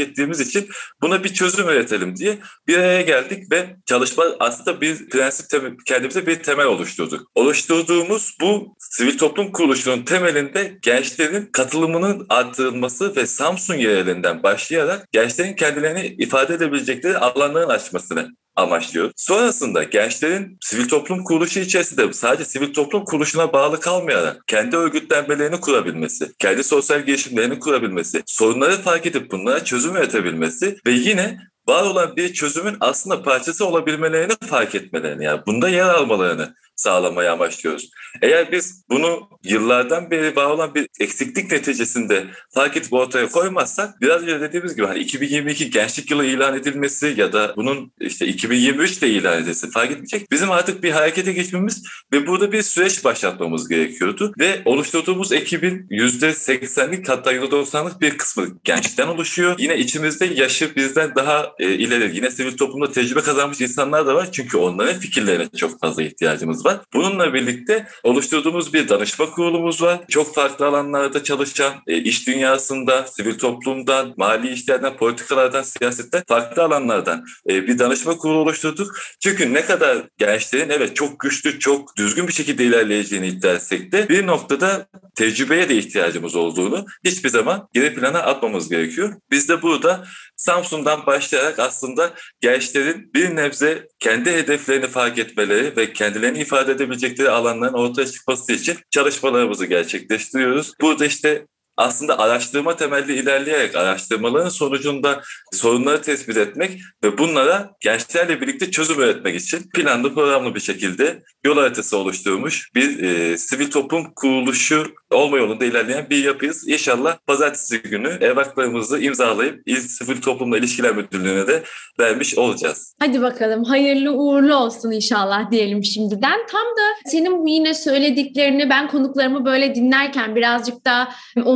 ettiğimiz 0.00 0.40
için 0.40 0.68
buna 1.02 1.24
bir 1.24 1.34
çözüm 1.34 1.68
üretelim 1.68 2.16
diye 2.16 2.38
bir 2.66 2.78
araya 2.78 3.00
geldik 3.00 3.52
ve 3.52 3.76
çalışma 3.86 4.24
aslında 4.40 4.80
bir 4.80 5.08
prensip 5.08 5.46
kendimize 5.86 6.26
bir 6.26 6.42
temel 6.42 6.66
oluşturduk. 6.66 7.30
Oluşturduğumuz 7.34 8.36
bu 8.40 8.76
sivil 8.78 9.18
toplum 9.18 9.52
kuruluşunun 9.52 10.02
temelinde 10.02 10.78
gençlerin 10.82 11.46
katılımının 11.52 12.26
arttırılması 12.28 13.16
ve 13.16 13.26
Samsun 13.26 13.74
yerelinden 13.74 14.42
başlayarak 14.42 15.12
gençlerin 15.12 15.56
kendilerini 15.56 16.06
ifade 16.06 16.54
edebilecekleri 16.54 17.18
alanların 17.18 17.68
açmasını 17.68 18.30
amaçlıyor. 18.56 19.10
Sonrasında 19.16 19.82
gençlerin 19.82 20.58
sivil 20.60 20.88
toplum 20.88 21.24
kuruluşu 21.24 21.60
içerisinde 21.60 22.12
sadece 22.12 22.44
sivil 22.44 22.72
toplum 22.72 23.04
kuruluşuna 23.04 23.52
bağlı 23.52 23.80
kalmayarak 23.80 24.42
kendi 24.46 24.76
örgütlenmelerini 24.76 25.60
kurabilmesi, 25.60 26.32
kendi 26.38 26.64
sosyal 26.64 27.00
girişimlerini 27.00 27.58
kurabilmesi, 27.58 28.22
sorunları 28.26 28.82
fark 28.82 29.06
edip 29.06 29.32
bunlara 29.32 29.64
çözüm 29.64 29.96
üretebilmesi 29.96 30.78
ve 30.86 30.90
yine 30.90 31.38
var 31.68 31.82
olan 31.82 32.16
bir 32.16 32.32
çözümün 32.32 32.76
aslında 32.80 33.22
parçası 33.22 33.66
olabilmelerini 33.66 34.32
fark 34.46 34.74
etmelerini 34.74 35.24
yani 35.24 35.40
bunda 35.46 35.68
yer 35.68 35.88
almalarını 35.88 36.54
sağlamaya 36.76 37.32
amaçlıyoruz. 37.32 37.90
Eğer 38.22 38.52
biz 38.52 38.84
bunu 38.90 39.28
yıllardan 39.44 40.10
beri 40.10 40.36
var 40.36 40.46
olan 40.46 40.74
bir 40.74 40.88
eksiklik 41.00 41.52
neticesinde 41.52 42.24
fark 42.54 42.76
edip 42.76 42.92
ortaya 42.92 43.28
koymazsak 43.28 44.00
biraz 44.00 44.22
önce 44.22 44.40
dediğimiz 44.40 44.76
gibi 44.76 44.86
hani 44.86 44.98
2022 44.98 45.70
gençlik 45.70 46.10
yılı 46.10 46.26
ilan 46.26 46.56
edilmesi 46.56 47.14
ya 47.16 47.32
da 47.32 47.54
bunun 47.56 47.92
işte 48.00 48.26
2023 48.26 49.02
de 49.02 49.08
ilan 49.08 49.38
edilmesi 49.38 49.70
fark 49.70 49.90
etmeyecek. 49.90 50.30
Bizim 50.32 50.50
artık 50.50 50.82
bir 50.82 50.90
harekete 50.90 51.32
geçmemiz 51.32 51.82
ve 52.12 52.26
burada 52.26 52.52
bir 52.52 52.62
süreç 52.62 53.04
başlatmamız 53.04 53.68
gerekiyordu. 53.68 54.32
Ve 54.38 54.62
oluşturduğumuz 54.64 55.32
ekibin 55.32 55.86
%80'lik 55.90 57.08
hatta 57.08 57.32
%90'lık 57.32 58.00
bir 58.00 58.18
kısmı 58.18 58.46
gençten 58.64 59.06
oluşuyor. 59.06 59.54
Yine 59.58 59.78
içimizde 59.78 60.26
yaşı 60.26 60.76
bizden 60.76 61.14
daha 61.14 61.52
e, 61.58 61.74
ileri, 61.74 62.16
yine 62.16 62.30
sivil 62.30 62.56
toplumda 62.56 62.92
tecrübe 62.92 63.20
kazanmış 63.20 63.60
insanlar 63.60 64.06
da 64.06 64.14
var. 64.14 64.28
Çünkü 64.32 64.56
onların 64.56 65.00
fikirlerine 65.00 65.48
çok 65.56 65.80
fazla 65.80 66.02
ihtiyacımız 66.02 66.63
var. 66.64 66.80
Bununla 66.94 67.34
birlikte 67.34 67.86
oluşturduğumuz 68.02 68.74
bir 68.74 68.88
danışma 68.88 69.30
kurulumuz 69.30 69.82
var. 69.82 70.00
Çok 70.08 70.34
farklı 70.34 70.66
alanlarda 70.66 71.24
çalışan, 71.24 71.74
e, 71.86 71.98
iş 71.98 72.26
dünyasında, 72.26 73.06
sivil 73.06 73.38
toplumdan, 73.38 74.14
mali 74.16 74.52
işlerden, 74.52 74.96
politikalardan, 74.96 75.62
siyasetten, 75.62 76.22
farklı 76.28 76.62
alanlardan 76.62 77.24
e, 77.50 77.66
bir 77.66 77.78
danışma 77.78 78.16
kurulu 78.16 78.38
oluşturduk. 78.38 78.96
Çünkü 79.20 79.54
ne 79.54 79.64
kadar 79.64 80.04
gençlerin 80.18 80.70
evet 80.70 80.96
çok 80.96 81.20
güçlü, 81.20 81.58
çok 81.58 81.96
düzgün 81.96 82.28
bir 82.28 82.32
şekilde 82.32 82.64
ilerleyeceğini 82.64 83.26
iddia 83.26 83.52
etsek 83.52 83.92
de 83.92 84.08
bir 84.08 84.26
noktada 84.26 84.86
tecrübeye 85.14 85.68
de 85.68 85.76
ihtiyacımız 85.76 86.34
olduğunu 86.34 86.86
hiçbir 87.04 87.28
zaman 87.28 87.68
geri 87.72 87.94
plana 87.94 88.18
atmamız 88.18 88.68
gerekiyor. 88.68 89.14
Biz 89.30 89.48
de 89.48 89.62
burada 89.62 90.04
Samsun'dan 90.44 91.06
başlayarak 91.06 91.58
aslında 91.58 92.14
gençlerin 92.40 93.14
bir 93.14 93.36
nebze 93.36 93.88
kendi 93.98 94.32
hedeflerini 94.32 94.86
fark 94.86 95.18
etmeleri 95.18 95.76
ve 95.76 95.92
kendilerini 95.92 96.38
ifade 96.38 96.72
edebilecekleri 96.72 97.30
alanların 97.30 97.72
ortaya 97.72 98.06
çıkması 98.06 98.52
için 98.52 98.78
çalışmalarımızı 98.90 99.66
gerçekleştiriyoruz. 99.66 100.72
Burada 100.80 101.06
işte 101.06 101.46
aslında 101.76 102.18
araştırma 102.18 102.76
temelli 102.76 103.14
ilerleyerek 103.14 103.76
araştırmaların 103.76 104.48
sonucunda 104.48 105.22
sorunları 105.52 106.02
tespit 106.02 106.36
etmek 106.36 106.80
ve 107.04 107.18
bunlara 107.18 107.70
gençlerle 107.80 108.40
birlikte 108.40 108.70
çözüm 108.70 109.00
üretmek 109.00 109.36
için 109.36 109.70
planlı 109.74 110.14
programlı 110.14 110.54
bir 110.54 110.60
şekilde 110.60 111.22
yol 111.44 111.56
haritası 111.56 111.98
oluşturmuş 111.98 112.70
bir 112.74 113.02
e, 113.02 113.38
sivil 113.38 113.70
toplum 113.70 114.12
kuruluşu 114.16 114.94
olma 115.10 115.38
yolunda 115.38 115.64
ilerleyen 115.64 116.10
bir 116.10 116.24
yapıyız. 116.24 116.68
İnşallah 116.68 117.16
pazartesi 117.26 117.82
günü 117.82 118.08
evraklarımızı 118.08 118.98
imzalayıp 118.98 119.62
İl 119.66 119.80
Sivil 119.80 120.20
Toplumla 120.20 120.58
İlişkiler 120.58 120.96
Müdürlüğü'ne 120.96 121.46
de 121.46 121.62
vermiş 122.00 122.38
olacağız. 122.38 122.94
Hadi 123.00 123.22
bakalım 123.22 123.64
hayırlı 123.64 124.12
uğurlu 124.12 124.56
olsun 124.56 124.90
inşallah 124.90 125.50
diyelim 125.50 125.84
şimdiden. 125.84 126.46
Tam 126.50 126.60
da 126.60 127.10
senin 127.10 127.46
yine 127.46 127.74
söylediklerini 127.74 128.70
ben 128.70 128.88
konuklarımı 128.88 129.44
böyle 129.44 129.74
dinlerken 129.74 130.36
birazcık 130.36 130.86
da 130.86 131.08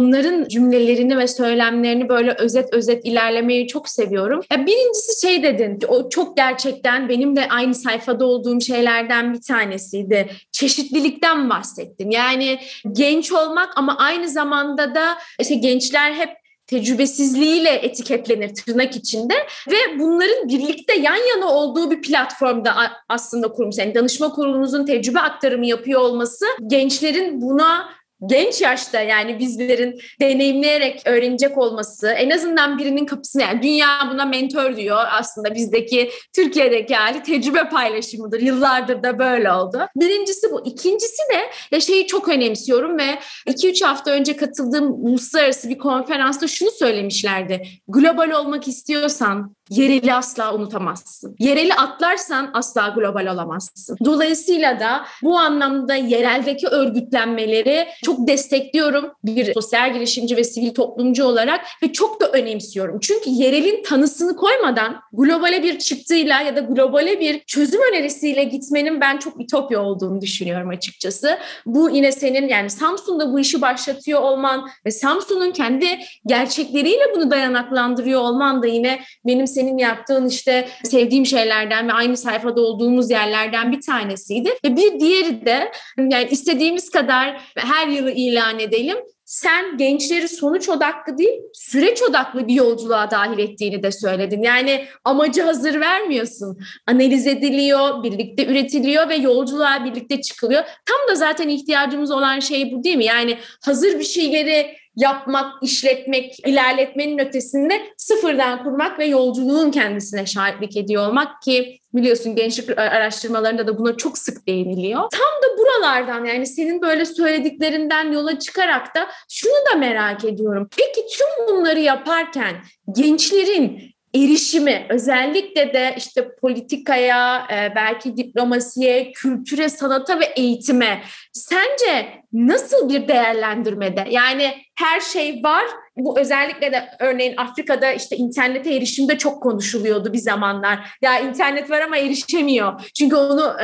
onların 0.08 0.48
cümlelerini 0.48 1.18
ve 1.18 1.28
söylemlerini 1.28 2.08
böyle 2.08 2.34
özet 2.38 2.72
özet 2.72 3.06
ilerlemeyi 3.06 3.66
çok 3.66 3.88
seviyorum. 3.88 4.40
Ya 4.52 4.66
birincisi 4.66 5.20
şey 5.26 5.42
dedin, 5.42 5.78
o 5.88 6.08
çok 6.08 6.36
gerçekten 6.36 7.08
benim 7.08 7.36
de 7.36 7.48
aynı 7.48 7.74
sayfada 7.74 8.24
olduğum 8.24 8.60
şeylerden 8.60 9.34
bir 9.34 9.40
tanesiydi. 9.40 10.28
Çeşitlilikten 10.52 11.50
bahsettin. 11.50 12.10
Yani 12.10 12.58
genç 12.92 13.32
olmak 13.32 13.72
ama 13.76 13.96
aynı 13.98 14.28
zamanda 14.28 14.94
da 14.94 15.18
işte 15.40 15.54
gençler 15.54 16.12
hep 16.12 16.30
tecrübesizliğiyle 16.66 17.70
etiketlenir 17.70 18.54
tırnak 18.54 18.96
içinde 18.96 19.34
ve 19.70 19.98
bunların 19.98 20.48
birlikte 20.48 20.94
yan 20.94 21.28
yana 21.30 21.52
olduğu 21.52 21.90
bir 21.90 22.02
platformda 22.02 22.74
aslında 23.08 23.48
kurmuş. 23.48 23.78
Yani 23.78 23.94
danışma 23.94 24.32
kurulunuzun 24.32 24.86
tecrübe 24.86 25.20
aktarımı 25.20 25.66
yapıyor 25.66 26.00
olması 26.00 26.44
gençlerin 26.66 27.40
buna 27.40 27.88
genç 28.26 28.60
yaşta 28.60 29.00
yani 29.00 29.38
bizlerin 29.38 30.00
deneyimleyerek 30.20 31.02
öğrenecek 31.04 31.58
olması 31.58 32.08
en 32.08 32.30
azından 32.30 32.78
birinin 32.78 33.06
kapısını 33.06 33.42
yani 33.42 33.62
dünya 33.62 33.88
buna 34.12 34.24
mentor 34.24 34.76
diyor 34.76 35.04
aslında 35.10 35.54
bizdeki 35.54 36.10
Türkiye'deki 36.32 36.94
hali 36.94 37.22
tecrübe 37.22 37.68
paylaşımıdır. 37.68 38.40
Yıllardır 38.40 39.02
da 39.02 39.18
böyle 39.18 39.52
oldu. 39.52 39.86
Birincisi 39.96 40.52
bu. 40.52 40.66
İkincisi 40.66 41.22
de 41.32 41.50
ya 41.70 41.80
şeyi 41.80 42.06
çok 42.06 42.28
önemsiyorum 42.28 42.98
ve 42.98 43.18
2-3 43.46 43.84
hafta 43.84 44.10
önce 44.10 44.36
katıldığım 44.36 45.04
uluslararası 45.04 45.68
bir 45.68 45.78
konferansta 45.78 46.48
şunu 46.48 46.70
söylemişlerdi. 46.70 47.68
Global 47.88 48.30
olmak 48.30 48.68
istiyorsan 48.68 49.56
yereli 49.70 50.14
asla 50.14 50.54
unutamazsın. 50.54 51.36
Yereli 51.38 51.74
atlarsan 51.74 52.50
asla 52.54 52.88
global 52.88 53.26
olamazsın. 53.26 53.96
Dolayısıyla 54.04 54.80
da 54.80 55.04
bu 55.22 55.38
anlamda 55.38 55.94
yereldeki 55.94 56.68
örgütlenmeleri 56.68 57.86
çok 58.04 58.28
destekliyorum 58.28 59.12
bir 59.24 59.54
sosyal 59.54 59.92
girişimci 59.92 60.36
ve 60.36 60.44
sivil 60.44 60.74
toplumcu 60.74 61.24
olarak 61.24 61.60
ve 61.82 61.92
çok 61.92 62.20
da 62.20 62.28
önemsiyorum. 62.28 62.98
Çünkü 63.00 63.30
yerelin 63.30 63.82
tanısını 63.82 64.36
koymadan 64.36 65.00
globale 65.12 65.62
bir 65.62 65.78
çıktıyla 65.78 66.40
ya 66.40 66.56
da 66.56 66.60
globale 66.60 67.20
bir 67.20 67.40
çözüm 67.40 67.80
önerisiyle 67.92 68.44
gitmenin 68.44 69.00
ben 69.00 69.18
çok 69.18 69.40
ütopya 69.40 69.82
olduğunu 69.82 70.20
düşünüyorum 70.20 70.68
açıkçası. 70.68 71.38
Bu 71.66 71.90
yine 71.90 72.12
senin 72.12 72.48
yani 72.48 72.70
Samsun'da 72.70 73.32
bu 73.32 73.40
işi 73.40 73.60
başlatıyor 73.60 74.20
olman 74.20 74.68
ve 74.86 74.90
Samsun'un 74.90 75.50
kendi 75.50 75.98
gerçekleriyle 76.26 77.02
bunu 77.16 77.30
dayanaklandırıyor 77.30 78.20
olman 78.20 78.62
da 78.62 78.66
yine 78.66 79.00
benim 79.26 79.46
senin 79.58 79.78
yaptığın 79.78 80.28
işte 80.28 80.68
sevdiğim 80.84 81.26
şeylerden 81.26 81.88
ve 81.88 81.92
aynı 81.92 82.16
sayfada 82.16 82.60
olduğumuz 82.60 83.10
yerlerden 83.10 83.72
bir 83.72 83.80
tanesiydi. 83.80 84.50
Ve 84.64 84.76
bir 84.76 85.00
diğeri 85.00 85.46
de 85.46 85.72
yani 85.98 86.28
istediğimiz 86.30 86.90
kadar 86.90 87.40
her 87.56 87.88
yılı 87.88 88.10
ilan 88.10 88.58
edelim 88.58 88.96
sen 89.28 89.76
gençleri 89.76 90.28
sonuç 90.28 90.68
odaklı 90.68 91.18
değil, 91.18 91.40
süreç 91.52 92.02
odaklı 92.02 92.48
bir 92.48 92.54
yolculuğa 92.54 93.10
dahil 93.10 93.38
ettiğini 93.38 93.82
de 93.82 93.92
söyledin. 93.92 94.42
Yani 94.42 94.84
amacı 95.04 95.42
hazır 95.42 95.80
vermiyorsun. 95.80 96.58
Analiz 96.86 97.26
ediliyor, 97.26 98.02
birlikte 98.02 98.46
üretiliyor 98.46 99.08
ve 99.08 99.16
yolculuğa 99.16 99.84
birlikte 99.84 100.20
çıkılıyor. 100.20 100.62
Tam 100.62 101.08
da 101.10 101.14
zaten 101.14 101.48
ihtiyacımız 101.48 102.10
olan 102.10 102.40
şey 102.40 102.72
bu 102.72 102.84
değil 102.84 102.96
mi? 102.96 103.04
Yani 103.04 103.38
hazır 103.64 103.98
bir 103.98 104.04
şeyleri 104.04 104.76
yapmak, 104.98 105.62
işletmek, 105.62 106.48
ilerletmenin 106.48 107.18
ötesinde 107.18 107.80
sıfırdan 107.96 108.64
kurmak 108.64 108.98
ve 108.98 109.04
yolculuğun 109.04 109.70
kendisine 109.70 110.26
şahitlik 110.26 110.76
ediyor 110.76 111.08
olmak 111.08 111.42
ki 111.42 111.78
biliyorsun 111.94 112.36
gençlik 112.36 112.78
araştırmalarında 112.78 113.66
da 113.66 113.78
buna 113.78 113.96
çok 113.96 114.18
sık 114.18 114.46
değiniliyor. 114.46 115.00
Tam 115.00 115.42
da 115.42 115.58
buralardan 115.58 116.24
yani 116.24 116.46
senin 116.46 116.82
böyle 116.82 117.04
söylediklerinden 117.04 118.12
yola 118.12 118.38
çıkarak 118.38 118.94
da 118.94 119.08
şunu 119.28 119.72
da 119.72 119.78
merak 119.78 120.24
ediyorum. 120.24 120.68
Peki 120.76 121.06
tüm 121.06 121.48
bunları 121.48 121.80
yaparken 121.80 122.54
gençlerin 122.96 123.97
erişimi 124.14 124.86
özellikle 124.88 125.74
de 125.74 125.94
işte 125.96 126.34
politikaya, 126.40 127.46
e, 127.52 127.74
belki 127.74 128.16
diplomasiye, 128.16 129.12
kültüre, 129.12 129.68
sanata 129.68 130.20
ve 130.20 130.24
eğitime 130.24 131.02
Sence 131.32 132.22
nasıl 132.32 132.88
bir 132.88 133.08
değerlendirmede? 133.08 134.06
Yani 134.10 134.54
her 134.74 135.00
şey 135.00 135.40
var. 135.44 135.64
Bu 135.98 136.18
özellikle 136.20 136.72
de 136.72 136.88
örneğin 136.98 137.34
Afrika'da 137.36 137.92
işte 137.92 138.16
internete 138.16 138.74
erişimde 138.74 139.18
çok 139.18 139.42
konuşuluyordu 139.42 140.12
bir 140.12 140.18
zamanlar. 140.18 140.78
Ya 141.02 141.18
internet 141.18 141.70
var 141.70 141.80
ama 141.80 141.96
erişemiyor. 141.96 142.90
Çünkü 142.94 143.16
onu 143.16 143.56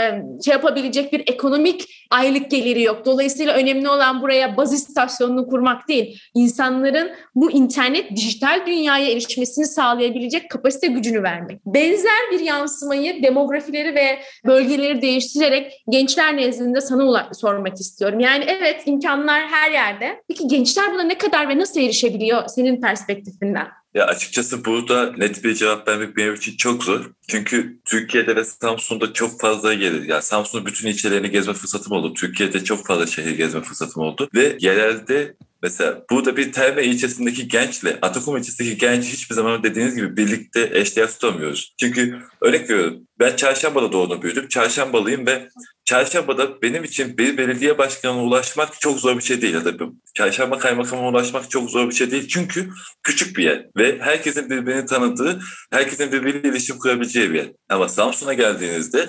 şey 0.44 0.52
yapabilecek 0.52 1.12
bir 1.12 1.20
ekonomik 1.20 2.06
aylık 2.10 2.50
geliri 2.50 2.82
yok. 2.82 3.06
Dolayısıyla 3.06 3.54
önemli 3.54 3.88
olan 3.88 4.22
buraya 4.22 4.56
baz 4.56 4.72
istasyonunu 4.72 5.46
kurmak 5.46 5.88
değil. 5.88 6.20
İnsanların 6.34 7.10
bu 7.34 7.50
internet 7.50 8.16
dijital 8.16 8.66
dünyaya 8.66 9.10
erişmesini 9.10 9.66
sağlayabilecek 9.66 10.50
kapasite 10.50 10.86
gücünü 10.86 11.22
vermek. 11.22 11.60
Benzer 11.66 12.30
bir 12.32 12.40
yansımayı 12.40 13.22
demografileri 13.22 13.94
ve 13.94 14.18
bölgeleri 14.46 15.02
değiştirerek 15.02 15.72
gençler 15.88 16.36
nezdinde 16.36 16.80
sana 16.80 17.30
sormak 17.34 17.80
istiyorum. 17.80 18.20
Yani 18.20 18.44
evet 18.48 18.82
imkanlar 18.86 19.42
her 19.42 19.70
yerde. 19.70 20.22
Peki 20.28 20.48
gençler 20.48 20.92
buna 20.92 21.02
ne 21.02 21.18
kadar 21.18 21.48
ve 21.48 21.58
nasıl 21.58 21.80
erişebiliyor 22.24 22.48
senin 22.48 22.80
perspektifinden? 22.80 23.68
Ya 23.94 24.06
açıkçası 24.06 24.64
burada 24.64 25.12
net 25.12 25.44
bir 25.44 25.54
cevap 25.54 25.88
vermek 25.88 26.16
benim 26.16 26.34
için 26.34 26.56
çok 26.56 26.84
zor. 26.84 27.10
Çünkü 27.28 27.78
Türkiye'de 27.84 28.36
ve 28.36 28.44
Samsun'da 28.44 29.12
çok 29.12 29.40
fazla 29.40 29.74
gelir. 29.74 30.08
Yani 30.08 30.22
Samsun'un 30.22 30.66
bütün 30.66 30.88
ilçelerini 30.88 31.30
gezme 31.30 31.54
fırsatım 31.54 31.92
oldu. 31.92 32.14
Türkiye'de 32.14 32.64
çok 32.64 32.86
fazla 32.86 33.06
şehir 33.06 33.36
gezme 33.36 33.60
fırsatım 33.60 34.02
oldu. 34.02 34.28
Ve 34.34 34.56
yerelde 34.60 35.34
Mesela 35.64 36.04
burada 36.10 36.36
bir 36.36 36.52
Terme 36.52 36.84
ilçesindeki 36.84 37.48
gençle 37.48 37.98
Atakum 38.02 38.36
ilçesindeki 38.36 38.78
genç 38.78 39.04
hiçbir 39.04 39.34
zaman 39.34 39.62
dediğiniz 39.62 39.94
gibi 39.94 40.16
birlikte 40.16 40.70
eşdeğer 40.72 41.10
tutamıyoruz. 41.10 41.74
Çünkü 41.80 42.18
örnek 42.40 42.70
veriyorum 42.70 43.06
ben 43.20 43.36
Çarşamba'da 43.36 43.92
doğdum 43.92 44.22
büyüdüm. 44.22 44.48
Çarşambalıyım 44.48 45.26
ve 45.26 45.48
Çarşamba'da 45.84 46.62
benim 46.62 46.84
için 46.84 47.18
bir 47.18 47.38
belediye 47.38 47.78
başkanına 47.78 48.22
ulaşmak 48.22 48.80
çok 48.80 49.00
zor 49.00 49.16
bir 49.16 49.22
şey 49.22 49.42
değil. 49.42 49.54
Ya 49.54 49.64
da 49.64 49.72
Çarşamba 50.14 50.58
kaymakamına 50.58 51.08
ulaşmak 51.08 51.50
çok 51.50 51.70
zor 51.70 51.88
bir 51.88 51.94
şey 51.94 52.10
değil. 52.10 52.28
Çünkü 52.28 52.70
küçük 53.02 53.36
bir 53.36 53.44
yer 53.44 53.66
ve 53.76 53.98
herkesin 54.00 54.50
birbirini 54.50 54.86
tanıdığı, 54.86 55.40
herkesin 55.72 56.12
birbiriyle 56.12 56.48
iletişim 56.48 56.78
kurabileceği 56.78 57.30
bir 57.30 57.34
yer. 57.34 57.52
Ama 57.68 57.88
Samsun'a 57.88 58.34
geldiğinizde 58.34 59.08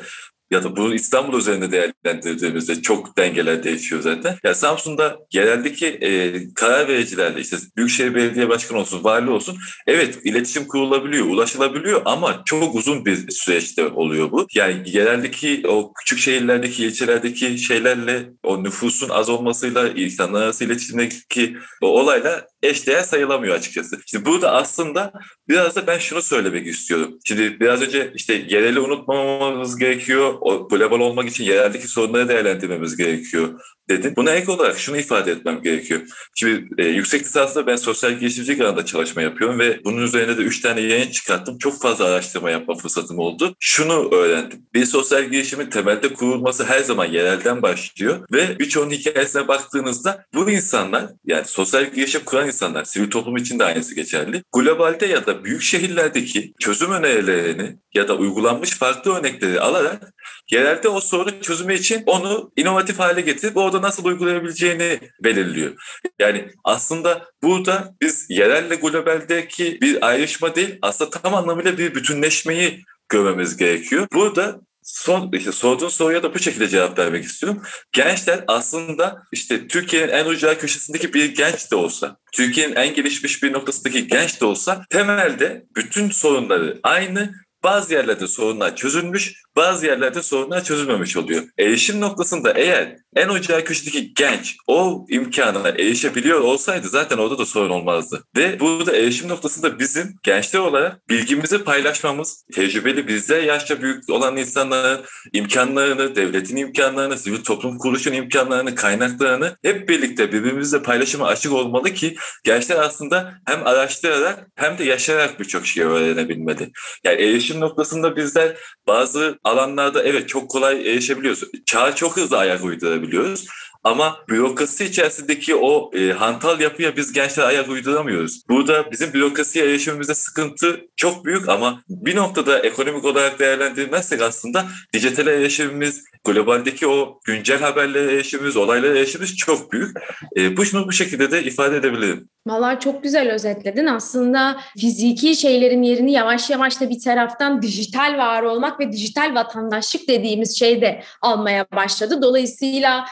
ya 0.52 0.64
da 0.64 0.76
bu 0.76 0.94
İstanbul 0.94 1.40
üzerinde 1.40 1.72
değerlendirdiğimizde 1.72 2.82
çok 2.82 3.18
dengeler 3.18 3.64
değişiyor 3.64 4.02
zaten. 4.02 4.36
Ya 4.44 4.56
Samsun'da 4.56 5.18
yereldeki 5.34 5.88
e, 5.88 6.34
karar 6.54 6.88
vericilerle 6.88 7.42
işte 7.42 7.58
Büyükşehir 7.78 8.16
Belediye 8.16 8.50
Başkanı 8.50 8.80
olsun, 8.80 9.04
vali 9.04 9.30
olsun 9.30 9.58
evet 9.88 10.20
iletişim 10.24 10.68
kurulabiliyor, 10.68 11.26
ulaşılabiliyor 11.26 12.02
ama 12.06 12.42
çok 12.46 12.76
uzun 12.76 13.06
bir 13.06 13.32
süreçte 13.32 13.88
oluyor 13.88 14.32
bu. 14.32 14.48
Yani 14.54 14.82
yereldeki 14.86 15.64
o 15.68 15.94
küçük 15.94 16.20
şehirlerdeki, 16.20 16.86
ilçelerdeki 16.86 17.58
şeylerle 17.58 18.30
o 18.44 18.64
nüfusun 18.64 19.10
az 19.10 19.30
olmasıyla 19.30 19.90
insanlar 19.90 20.42
arası 20.42 20.64
iletişimdeki 20.66 21.58
o 21.82 21.88
olayla 21.88 22.48
eşdeğer 22.64 23.02
sayılamıyor 23.02 23.56
açıkçası. 23.56 24.00
Şimdi 24.06 24.26
burada 24.26 24.52
aslında 24.52 25.14
biraz 25.50 25.76
da 25.76 25.88
ben 25.88 25.98
şunu 25.98 26.22
söylemek 26.22 26.68
istiyorum. 26.68 27.20
Şimdi 27.26 27.60
biraz 27.60 27.82
önce 27.82 28.12
işte 28.16 28.34
yereli 28.34 28.80
unutmamamız 28.80 29.78
gerekiyor. 29.78 30.34
O 30.42 30.68
global 30.68 31.00
olmak 31.00 31.30
için 31.30 31.44
yereldeki 31.44 31.88
sorunları 31.88 32.30
değerlendirmemiz 32.30 32.98
gerekiyor 32.98 33.60
dedin. 33.90 34.14
Buna 34.16 34.32
ek 34.32 34.52
olarak 34.52 34.80
şunu 34.80 34.98
ifade 34.98 35.32
etmem 35.32 35.62
gerekiyor. 35.62 36.02
Şimdi 36.36 36.68
e, 36.78 36.88
yüksek 36.88 37.26
lisansda 37.26 37.68
ben 37.68 37.76
sosyal 37.76 38.12
girişimcilik 38.12 38.62
alanında 38.62 38.86
çalışma 38.86 39.22
yapıyorum 39.22 39.60
ve 39.60 39.84
bunun 39.84 40.02
üzerine 40.02 40.38
de 40.38 40.42
üç 40.42 40.62
tane 40.62 40.82
yayın 40.82 41.12
çıkarttım. 41.12 41.58
Çok 41.58 41.82
fazla 41.82 42.06
araştırma 42.06 42.52
yapma 42.52 42.76
fırsatım 42.76 43.20
oldu. 43.20 43.56
Şunu 43.60 44.16
öğrendim. 44.16 44.62
Bir 44.74 44.86
sosyal 44.86 45.24
girişimin 45.24 45.70
temelde 45.70 46.14
kurulması 46.14 46.64
her 46.66 46.80
zaman 46.80 47.06
yerelden 47.06 47.62
başlıyor 47.62 48.20
ve 48.32 48.60
birçoğunun 48.60 48.92
hikayesine 48.92 49.48
baktığınızda 49.48 50.26
bu 50.34 50.52
insanlar 50.52 51.06
yani 51.26 51.46
sosyal 51.46 51.86
girişim 51.86 52.22
kuran 52.26 52.48
insanlar, 52.48 52.84
sivil 52.84 53.10
toplum 53.10 53.38
için 53.38 53.60
de 53.60 53.64
aynısı 53.64 53.96
geçerli. 53.96 54.44
Globalde 54.54 55.06
ya 55.06 55.26
da 55.26 55.44
büyük 55.44 55.62
şehirlerdeki 55.62 56.54
çözüm 56.60 56.92
önerilerini 56.92 57.78
ya 57.94 58.08
da 58.08 58.16
uygulanmış 58.16 58.70
farklı 58.70 59.14
örnekleri 59.16 59.60
alarak 59.60 60.14
yerelde 60.52 60.90
o 60.90 61.00
sorunu 61.02 61.42
çözümü 61.42 61.74
için 61.74 62.04
onu 62.06 62.52
inovatif 62.56 63.00
hale 63.00 63.22
getirip 63.22 63.58
orada 63.58 63.75
nasıl 63.82 64.06
uygulayabileceğini 64.06 65.00
belirliyor. 65.24 65.74
Yani 66.20 66.52
aslında 66.64 67.26
burada 67.44 67.96
biz 68.02 68.26
yerelle 68.30 68.76
globaldeki 68.76 69.82
bir 69.82 70.08
ayrışma 70.08 70.56
değil 70.56 70.80
aslında 70.82 71.10
tam 71.10 71.36
anlamıyla 71.36 71.78
bir 71.78 71.96
bütünleşmeyi 71.96 72.84
görmemiz 73.10 73.58
gerekiyor. 73.58 74.08
Burada 74.14 74.60
son 74.86 75.32
işte 75.32 75.52
sorduğun 75.52 75.90
soruya 75.90 76.24
da 76.24 76.34
bu 76.34 76.40
şekilde 76.40 76.68
cevap 76.68 77.00
vermek 77.00 77.24
istiyorum. 77.26 77.62
Gençler 77.92 78.44
aslında 78.48 79.24
işte 79.32 79.68
Türkiye'nin 79.68 80.12
en 80.12 80.26
ucra 80.26 80.58
köşesindeki 80.58 81.14
bir 81.14 81.36
genç 81.36 81.72
de 81.72 81.76
olsa, 81.76 82.18
Türkiye'nin 82.32 82.76
en 82.76 82.94
gelişmiş 82.94 83.44
bir 83.44 83.54
noktasındaki 83.54 84.08
genç 84.08 84.42
de 84.42 84.46
olsa 84.46 84.86
temelde 84.90 85.66
bütün 85.76 86.10
sorunları 86.10 86.80
aynı 86.84 87.34
bazı 87.64 87.94
yerlerde 87.94 88.28
sorunlar 88.28 88.76
çözülmüş, 88.76 89.45
bazı 89.56 89.86
yerlerde 89.86 90.24
sorunlar 90.24 90.64
çözülmemiş 90.64 91.18
oluyor. 91.18 91.44
Erişim 91.60 92.02
noktasında 92.02 92.52
eğer 92.52 92.96
en 93.16 93.30
ocağı 93.30 93.64
köşedeki 93.64 94.14
genç 94.14 94.58
o 94.68 95.06
imkanına 95.10 95.70
erişebiliyor 95.70 96.40
olsaydı 96.40 96.88
zaten 96.88 97.18
orada 97.18 97.38
da 97.38 97.46
sorun 97.46 97.70
olmazdı. 97.70 98.24
Ve 98.38 98.60
burada 98.60 98.98
erişim 98.98 99.30
noktasında 99.30 99.80
bizim 99.80 100.16
gençler 100.24 100.60
olarak 100.60 101.10
bilgimizi 101.10 101.64
paylaşmamız, 101.64 102.46
tecrübeli 102.54 103.08
bizde 103.08 103.36
yaşça 103.36 103.82
büyük 103.82 104.10
olan 104.10 104.38
insanların 104.38 105.02
imkanlarını, 105.34 106.16
devletin 106.16 106.56
imkanlarını, 106.56 107.18
sivil 107.18 107.44
toplum 107.44 107.78
kuruluşun 107.78 108.14
imkanlarını, 108.14 108.76
kaynaklarını 108.76 109.58
hep 109.64 109.90
birlikte 109.90 110.32
birbirimizle 110.32 110.82
paylaşıma 110.82 111.28
açık 111.28 111.54
olmalı 111.54 111.94
ki 111.94 112.16
gençler 112.44 112.78
aslında 112.78 113.34
hem 113.46 113.68
araştırarak 113.68 114.48
hem 114.56 114.78
de 114.78 114.84
yaşayarak 114.84 115.40
birçok 115.40 115.66
şey 115.68 115.84
öğrenebilmeli. 115.84 116.72
Yani 117.04 117.22
erişim 117.22 117.60
noktasında 117.60 118.16
bizler 118.16 118.58
bazı 118.88 119.40
alanlarda 119.46 120.04
evet 120.04 120.30
çok 120.30 120.50
kolay 120.50 120.92
erişebiliyoruz. 120.92 121.44
Çağa 121.66 121.96
çok 121.96 122.18
hızlı 122.18 122.38
ayak 122.38 122.64
uydurabiliyoruz. 122.64 123.48
Ama 123.86 124.18
bürokrasi 124.30 124.86
içerisindeki 124.86 125.56
o 125.56 125.92
e, 125.94 126.12
hantal 126.12 126.60
yapıya 126.60 126.98
biz 126.98 127.14
gençler 127.14 127.44
ayak 127.44 127.70
uyduramıyoruz. 127.70 128.42
Burada 128.50 128.92
bizim 128.92 129.14
bürokrasiye 129.14 129.66
erişimimizde 129.66 130.16
sıkıntı 130.16 130.82
çok 130.96 131.26
büyük 131.26 131.50
ama 131.50 131.82
bir 131.90 132.16
noktada 132.16 132.60
ekonomik 132.60 133.06
olarak 133.06 133.40
değerlendirmezsek 133.40 134.22
aslında 134.22 134.66
dijital 134.94 135.28
erişimimiz, 135.28 136.04
globaldeki 136.24 136.88
o 136.88 137.20
güncel 137.26 137.60
haberlere 137.60 138.14
erişimimiz, 138.14 138.58
olaylara 138.58 138.98
erişimimiz 138.98 139.38
çok 139.38 139.72
büyük. 139.72 139.98
E, 140.38 140.58
bu 140.58 140.66
şunu 140.66 140.88
bu 140.88 140.92
şekilde 140.92 141.32
de 141.32 141.44
ifade 141.44 141.78
edebilirim. 141.78 142.30
Vallahi 142.48 142.80
çok 142.80 143.04
güzel 143.04 143.32
özetledin. 143.32 143.86
Aslında 143.86 144.58
fiziki 144.80 145.36
şeylerin 145.36 145.84
yerini 145.84 146.12
yavaş 146.12 146.50
yavaş 146.50 146.82
da 146.82 146.90
bir 146.90 147.00
taraftan 147.00 147.62
dijital 147.62 148.18
var 148.18 148.44
olmak 148.44 148.80
ve 148.80 148.92
dijital 148.92 149.36
vatandaşlık 149.36 150.08
dediğimiz 150.08 150.60
şey 150.60 150.82
de 150.82 151.04
almaya 151.22 151.66
başladı. 151.72 152.20
Dolayısıyla 152.22 153.06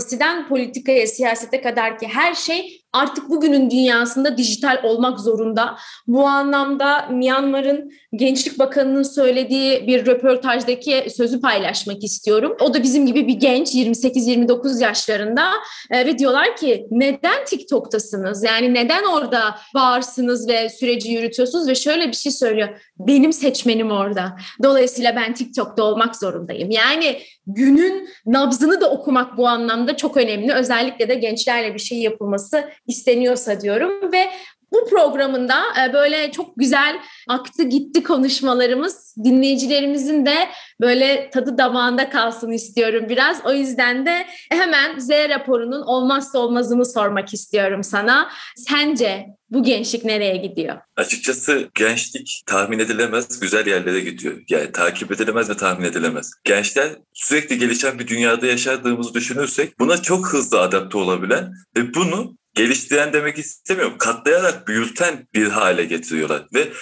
diplomasiden 0.00 0.48
politikaya, 0.48 1.06
siyasete 1.06 1.60
kadar 1.60 1.98
ki 1.98 2.08
her 2.08 2.34
şey 2.34 2.79
artık 2.92 3.30
bugünün 3.30 3.70
dünyasında 3.70 4.36
dijital 4.36 4.80
olmak 4.82 5.20
zorunda. 5.20 5.76
Bu 6.06 6.26
anlamda 6.26 7.06
Myanmar'ın 7.10 7.92
Gençlik 8.16 8.58
Bakanı'nın 8.58 9.02
söylediği 9.02 9.86
bir 9.86 10.06
röportajdaki 10.06 11.06
sözü 11.16 11.40
paylaşmak 11.40 12.04
istiyorum. 12.04 12.56
O 12.60 12.74
da 12.74 12.82
bizim 12.82 13.06
gibi 13.06 13.28
bir 13.28 13.34
genç 13.34 13.74
28-29 13.74 14.82
yaşlarında 14.82 15.50
e, 15.90 16.06
ve 16.06 16.18
diyorlar 16.18 16.56
ki 16.56 16.86
neden 16.90 17.44
TikTok'tasınız? 17.44 18.44
Yani 18.44 18.74
neden 18.74 19.04
orada 19.04 19.58
varsınız 19.74 20.48
ve 20.48 20.68
süreci 20.68 21.12
yürütüyorsunuz 21.12 21.68
ve 21.68 21.74
şöyle 21.74 22.08
bir 22.08 22.16
şey 22.16 22.32
söylüyor. 22.32 22.68
Benim 22.98 23.32
seçmenim 23.32 23.90
orada. 23.90 24.36
Dolayısıyla 24.62 25.16
ben 25.16 25.34
TikTok'ta 25.34 25.82
olmak 25.82 26.16
zorundayım. 26.16 26.70
Yani 26.70 27.18
günün 27.46 28.08
nabzını 28.26 28.80
da 28.80 28.90
okumak 28.90 29.36
bu 29.36 29.48
anlamda 29.48 29.96
çok 29.96 30.16
önemli. 30.16 30.52
Özellikle 30.52 31.08
de 31.08 31.14
gençlerle 31.14 31.74
bir 31.74 31.78
şey 31.78 31.98
yapılması 31.98 32.64
isteniyorsa 32.86 33.60
diyorum 33.60 34.12
ve 34.12 34.30
bu 34.72 34.88
programında 34.90 35.62
e, 35.84 35.92
böyle 35.92 36.32
çok 36.32 36.56
güzel 36.56 37.00
aktı 37.28 37.62
gitti 37.62 38.02
konuşmalarımız 38.02 39.14
dinleyicilerimizin 39.24 40.26
de 40.26 40.48
böyle 40.80 41.30
tadı 41.30 41.58
damağında 41.58 42.10
kalsın 42.10 42.50
istiyorum 42.50 43.06
biraz. 43.08 43.46
O 43.46 43.52
yüzden 43.52 44.06
de 44.06 44.26
hemen 44.50 44.98
Z 44.98 45.10
raporunun 45.10 45.82
olmazsa 45.82 46.38
olmazını 46.38 46.84
sormak 46.84 47.34
istiyorum 47.34 47.84
sana. 47.84 48.30
Sence 48.56 49.26
bu 49.50 49.62
gençlik 49.62 50.04
nereye 50.04 50.36
gidiyor? 50.36 50.76
Açıkçası 50.96 51.70
gençlik 51.74 52.42
tahmin 52.46 52.78
edilemez 52.78 53.40
güzel 53.40 53.66
yerlere 53.66 54.00
gidiyor. 54.00 54.42
Yani 54.48 54.72
takip 54.72 55.12
edilemez 55.12 55.50
ve 55.50 55.56
tahmin 55.56 55.84
edilemez. 55.84 56.30
Gençler 56.44 56.88
sürekli 57.12 57.58
gelişen 57.58 57.98
bir 57.98 58.06
dünyada 58.06 58.46
yaşadığımızı 58.46 59.14
düşünürsek 59.14 59.78
buna 59.78 60.02
çok 60.02 60.28
hızlı 60.32 60.60
adapte 60.60 60.98
olabilen 60.98 61.52
ve 61.76 61.94
bunu 61.94 62.39
geliştiren 62.54 63.12
demek 63.12 63.38
istemiyorum. 63.38 63.98
Katlayarak 63.98 64.68
büyüten 64.68 65.28
bir 65.34 65.48
hale 65.48 65.84
getiriyorlar 65.84 66.46
ve 66.54 66.72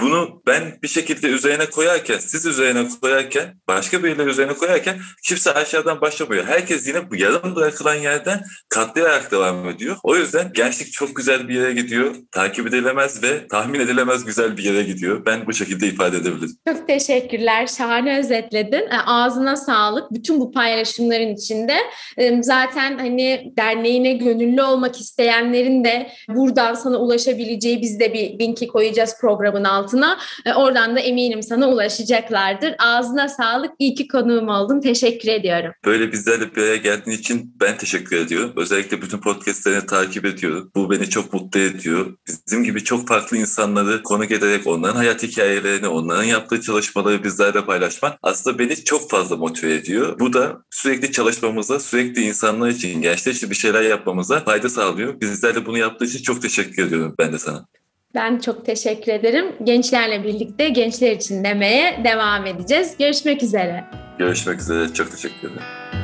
bunu 0.00 0.42
ben 0.46 0.62
bir 0.82 0.88
şekilde 0.88 1.26
üzerine 1.26 1.66
koyarken, 1.66 2.18
siz 2.18 2.46
üzerine 2.46 2.88
koyarken, 3.00 3.54
başka 3.68 4.04
birileri 4.04 4.28
üzerine 4.28 4.54
koyarken 4.54 4.96
kimse 5.24 5.54
aşağıdan 5.54 6.00
başlamıyor. 6.00 6.44
Herkes 6.44 6.88
yine 6.88 7.10
bu 7.10 7.16
yarım 7.16 7.56
bırakılan 7.56 7.94
yerden 7.94 8.44
katlayarak 8.68 9.32
devam 9.32 9.68
ediyor. 9.68 9.96
O 10.02 10.16
yüzden 10.16 10.50
gençlik 10.54 10.92
çok 10.92 11.16
güzel 11.16 11.48
bir 11.48 11.54
yere 11.54 11.72
gidiyor. 11.72 12.14
Takip 12.32 12.66
edilemez 12.66 13.22
ve 13.22 13.48
tahmin 13.48 13.80
edilemez 13.80 14.24
güzel 14.24 14.56
bir 14.56 14.64
yere 14.64 14.82
gidiyor. 14.82 15.26
Ben 15.26 15.46
bu 15.46 15.52
şekilde 15.52 15.86
ifade 15.86 16.16
edebilirim. 16.16 16.56
Çok 16.68 16.88
teşekkürler. 16.88 17.66
Şahane 17.66 18.18
özetledin. 18.18 18.86
E, 18.90 18.98
Ağzına 19.06 19.56
sağlık. 19.56 20.12
Bütün 20.12 20.40
bu 20.40 20.52
paylaşımların 20.52 21.34
içinde 21.34 21.76
e, 22.16 22.42
zaten 22.42 22.98
hani 22.98 23.52
derneğine 23.58 24.12
gönüllü 24.12 24.62
olmak 24.62 25.00
isteyenlerin 25.00 25.84
de 25.84 26.10
buradan 26.28 26.74
sana 26.74 26.96
ulaşabileceği 26.96 27.82
biz 27.82 28.00
de 28.00 28.14
bir 28.14 28.38
linki 28.38 28.66
koyacağız 28.66 29.14
programın 29.20 29.64
altına. 29.84 30.18
E, 30.46 30.54
Oradan 30.54 30.96
da 30.96 31.00
eminim 31.00 31.42
sana 31.42 31.68
ulaşacaklardır. 31.68 32.74
Ağzına 32.78 33.28
sağlık. 33.28 33.70
İyi 33.78 33.94
ki 33.94 34.08
konuğum 34.08 34.48
oldun. 34.48 34.80
Teşekkür 34.80 35.28
ediyorum. 35.28 35.72
Böyle 35.84 36.12
bizlerle 36.12 36.56
bir 36.56 36.62
araya 36.62 36.76
geldiğin 36.76 37.18
için 37.18 37.54
ben 37.60 37.76
teşekkür 37.76 38.16
ediyorum. 38.16 38.52
Özellikle 38.56 39.02
bütün 39.02 39.18
podcastlerini 39.18 39.86
takip 39.86 40.24
ediyorum. 40.24 40.70
Bu 40.76 40.90
beni 40.90 41.10
çok 41.10 41.32
mutlu 41.32 41.60
ediyor. 41.60 42.06
Bizim 42.28 42.64
gibi 42.64 42.84
çok 42.84 43.08
farklı 43.08 43.36
insanları 43.36 44.02
konuk 44.02 44.30
ederek 44.30 44.66
onların 44.66 44.96
hayat 44.96 45.22
hikayelerini, 45.22 45.88
onların 45.88 46.24
yaptığı 46.24 46.60
çalışmaları 46.60 47.24
bizlerle 47.24 47.64
paylaşmak 47.64 48.18
aslında 48.22 48.58
beni 48.58 48.84
çok 48.84 49.10
fazla 49.10 49.36
motive 49.36 49.74
ediyor. 49.74 50.18
Bu 50.20 50.32
da 50.32 50.56
sürekli 50.70 51.12
çalışmamıza, 51.12 51.80
sürekli 51.80 52.22
insanlar 52.22 52.68
için, 52.68 53.02
gençler 53.02 53.32
için 53.32 53.50
bir 53.50 53.54
şeyler 53.54 53.82
yapmamıza 53.82 54.40
fayda 54.40 54.68
sağlıyor. 54.68 55.20
Bizlerle 55.20 55.66
bunu 55.66 55.78
yaptığı 55.78 56.04
için 56.04 56.22
çok 56.22 56.42
teşekkür 56.42 56.86
ediyorum 56.86 57.14
ben 57.18 57.32
de 57.32 57.38
sana. 57.38 57.66
Ben 58.14 58.38
çok 58.38 58.66
teşekkür 58.66 59.12
ederim. 59.12 59.46
Gençlerle 59.64 60.24
birlikte 60.24 60.68
gençler 60.68 61.12
için 61.12 61.44
demeye 61.44 62.04
devam 62.04 62.46
edeceğiz. 62.46 62.96
Görüşmek 62.98 63.42
üzere. 63.42 63.84
Görüşmek 64.18 64.60
üzere. 64.60 64.92
Çok 64.94 65.10
teşekkür 65.10 65.48
ederim. 65.48 66.03